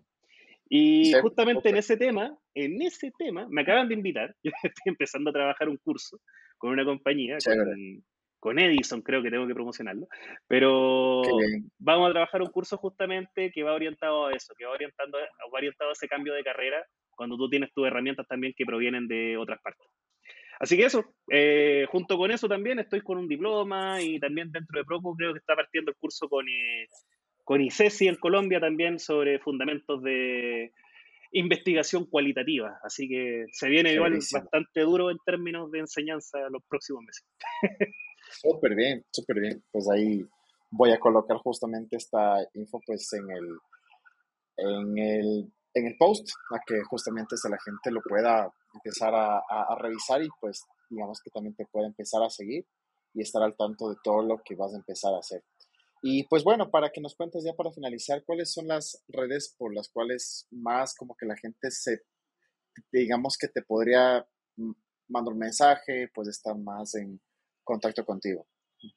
[0.68, 5.30] Y justamente en ese tema, en ese tema, me acaban de invitar, yo estoy empezando
[5.30, 6.20] a trabajar un curso
[6.56, 8.04] con una compañía, con,
[8.42, 10.06] Edison creo que tengo que promocionarlo,
[10.48, 11.22] pero
[11.78, 15.58] vamos a trabajar un curso justamente que va orientado a eso, que va orientando, va
[15.58, 19.36] orientado a ese cambio de carrera cuando tú tienes tus herramientas también que provienen de
[19.36, 19.86] otras partes.
[20.58, 24.78] Así que eso, eh, junto con eso también estoy con un diploma y también dentro
[24.78, 26.86] de poco creo que está partiendo el curso con, eh,
[27.44, 30.72] con ICESI en Colombia también sobre fundamentos de
[31.32, 32.78] investigación cualitativa.
[32.82, 37.24] Así que se viene igual bastante duro en términos de enseñanza los próximos meses.
[38.30, 39.64] Súper bien, súper bien.
[39.70, 40.26] Pues ahí
[40.70, 43.58] voy a colocar justamente esta info pues en el,
[44.56, 49.76] en el, en el post, a que justamente la gente lo pueda empezar a, a,
[49.78, 52.66] revisar y pues digamos que también te pueda empezar a seguir
[53.14, 55.42] y estar al tanto de todo lo que vas a empezar a hacer.
[56.02, 59.74] Y pues bueno, para que nos cuentes ya para finalizar, ¿cuáles son las redes por
[59.74, 62.02] las cuales más como que la gente se,
[62.90, 64.26] digamos que te podría
[65.08, 67.20] mandar un mensaje, pues estar más en
[67.70, 68.46] contacto contigo?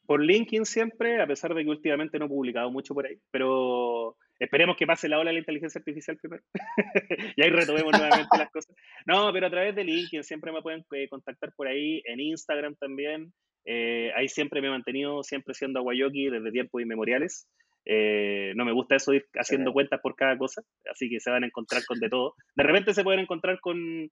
[0.05, 4.15] Por LinkedIn siempre, a pesar de que últimamente no he publicado mucho por ahí, pero
[4.39, 6.43] esperemos que pase la ola de la inteligencia artificial primero.
[7.35, 7.91] y ahí retomemos
[8.27, 8.75] nuevamente las cosas.
[9.05, 12.75] No, pero a través de LinkedIn siempre me pueden eh, contactar por ahí, en Instagram
[12.75, 13.33] también.
[13.65, 17.47] Eh, ahí siempre me he mantenido, siempre siendo aguayoki desde tiempos inmemoriales.
[17.85, 21.43] Eh, no me gusta eso ir haciendo cuentas por cada cosa, así que se van
[21.43, 22.35] a encontrar con de todo.
[22.55, 24.09] De repente se pueden encontrar con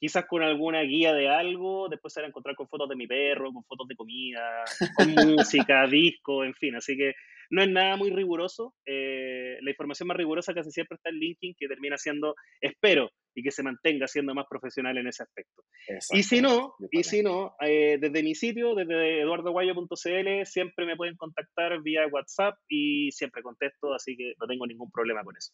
[0.00, 3.06] quizás con alguna guía de algo, después se van a encontrar con fotos de mi
[3.06, 4.64] perro, con fotos de comida,
[4.96, 5.14] con
[5.68, 6.74] música, disco, en fin.
[6.74, 7.14] Así que
[7.50, 8.74] no es nada muy riguroso.
[8.86, 13.42] Eh, la información más rigurosa casi siempre está en LinkedIn, que termina siendo, espero, y
[13.42, 15.64] que se mantenga siendo más profesional en ese aspecto.
[16.12, 21.16] Y si no, y si no eh, desde mi sitio, desde eduardoguayo.cl, siempre me pueden
[21.16, 25.52] contactar vía WhatsApp y siempre contesto, así que no tengo ningún problema con eso.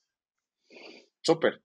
[1.23, 1.61] Súper.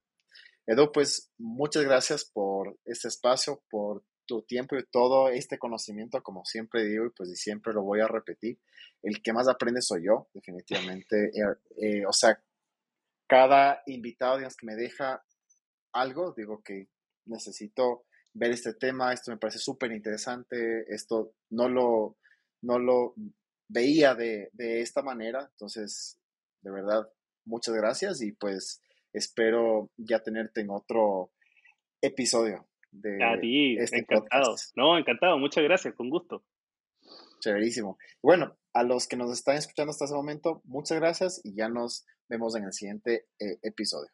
[0.71, 6.45] Edu, pues muchas gracias por este espacio, por tu tiempo y todo este conocimiento, como
[6.45, 8.57] siempre digo, y pues siempre lo voy a repetir,
[9.03, 11.29] el que más aprende soy yo, definitivamente.
[11.35, 12.41] Eh, eh, o sea,
[13.27, 15.21] cada invitado, digamos, que me deja
[15.91, 16.87] algo, digo que
[17.25, 22.15] necesito ver este tema, esto me parece súper interesante, esto no lo,
[22.61, 23.13] no lo
[23.67, 26.17] veía de, de esta manera, entonces,
[26.61, 27.11] de verdad,
[27.43, 28.81] muchas gracias y pues
[29.13, 31.31] espero ya tenerte en otro
[32.01, 34.55] episodio de A ti, este encantado.
[34.75, 36.43] No, encantado, muchas gracias, con gusto.
[37.39, 37.97] Chéverísimo.
[38.21, 42.05] Bueno, a los que nos están escuchando hasta ese momento, muchas gracias y ya nos
[42.29, 44.09] vemos en el siguiente eh, episodio.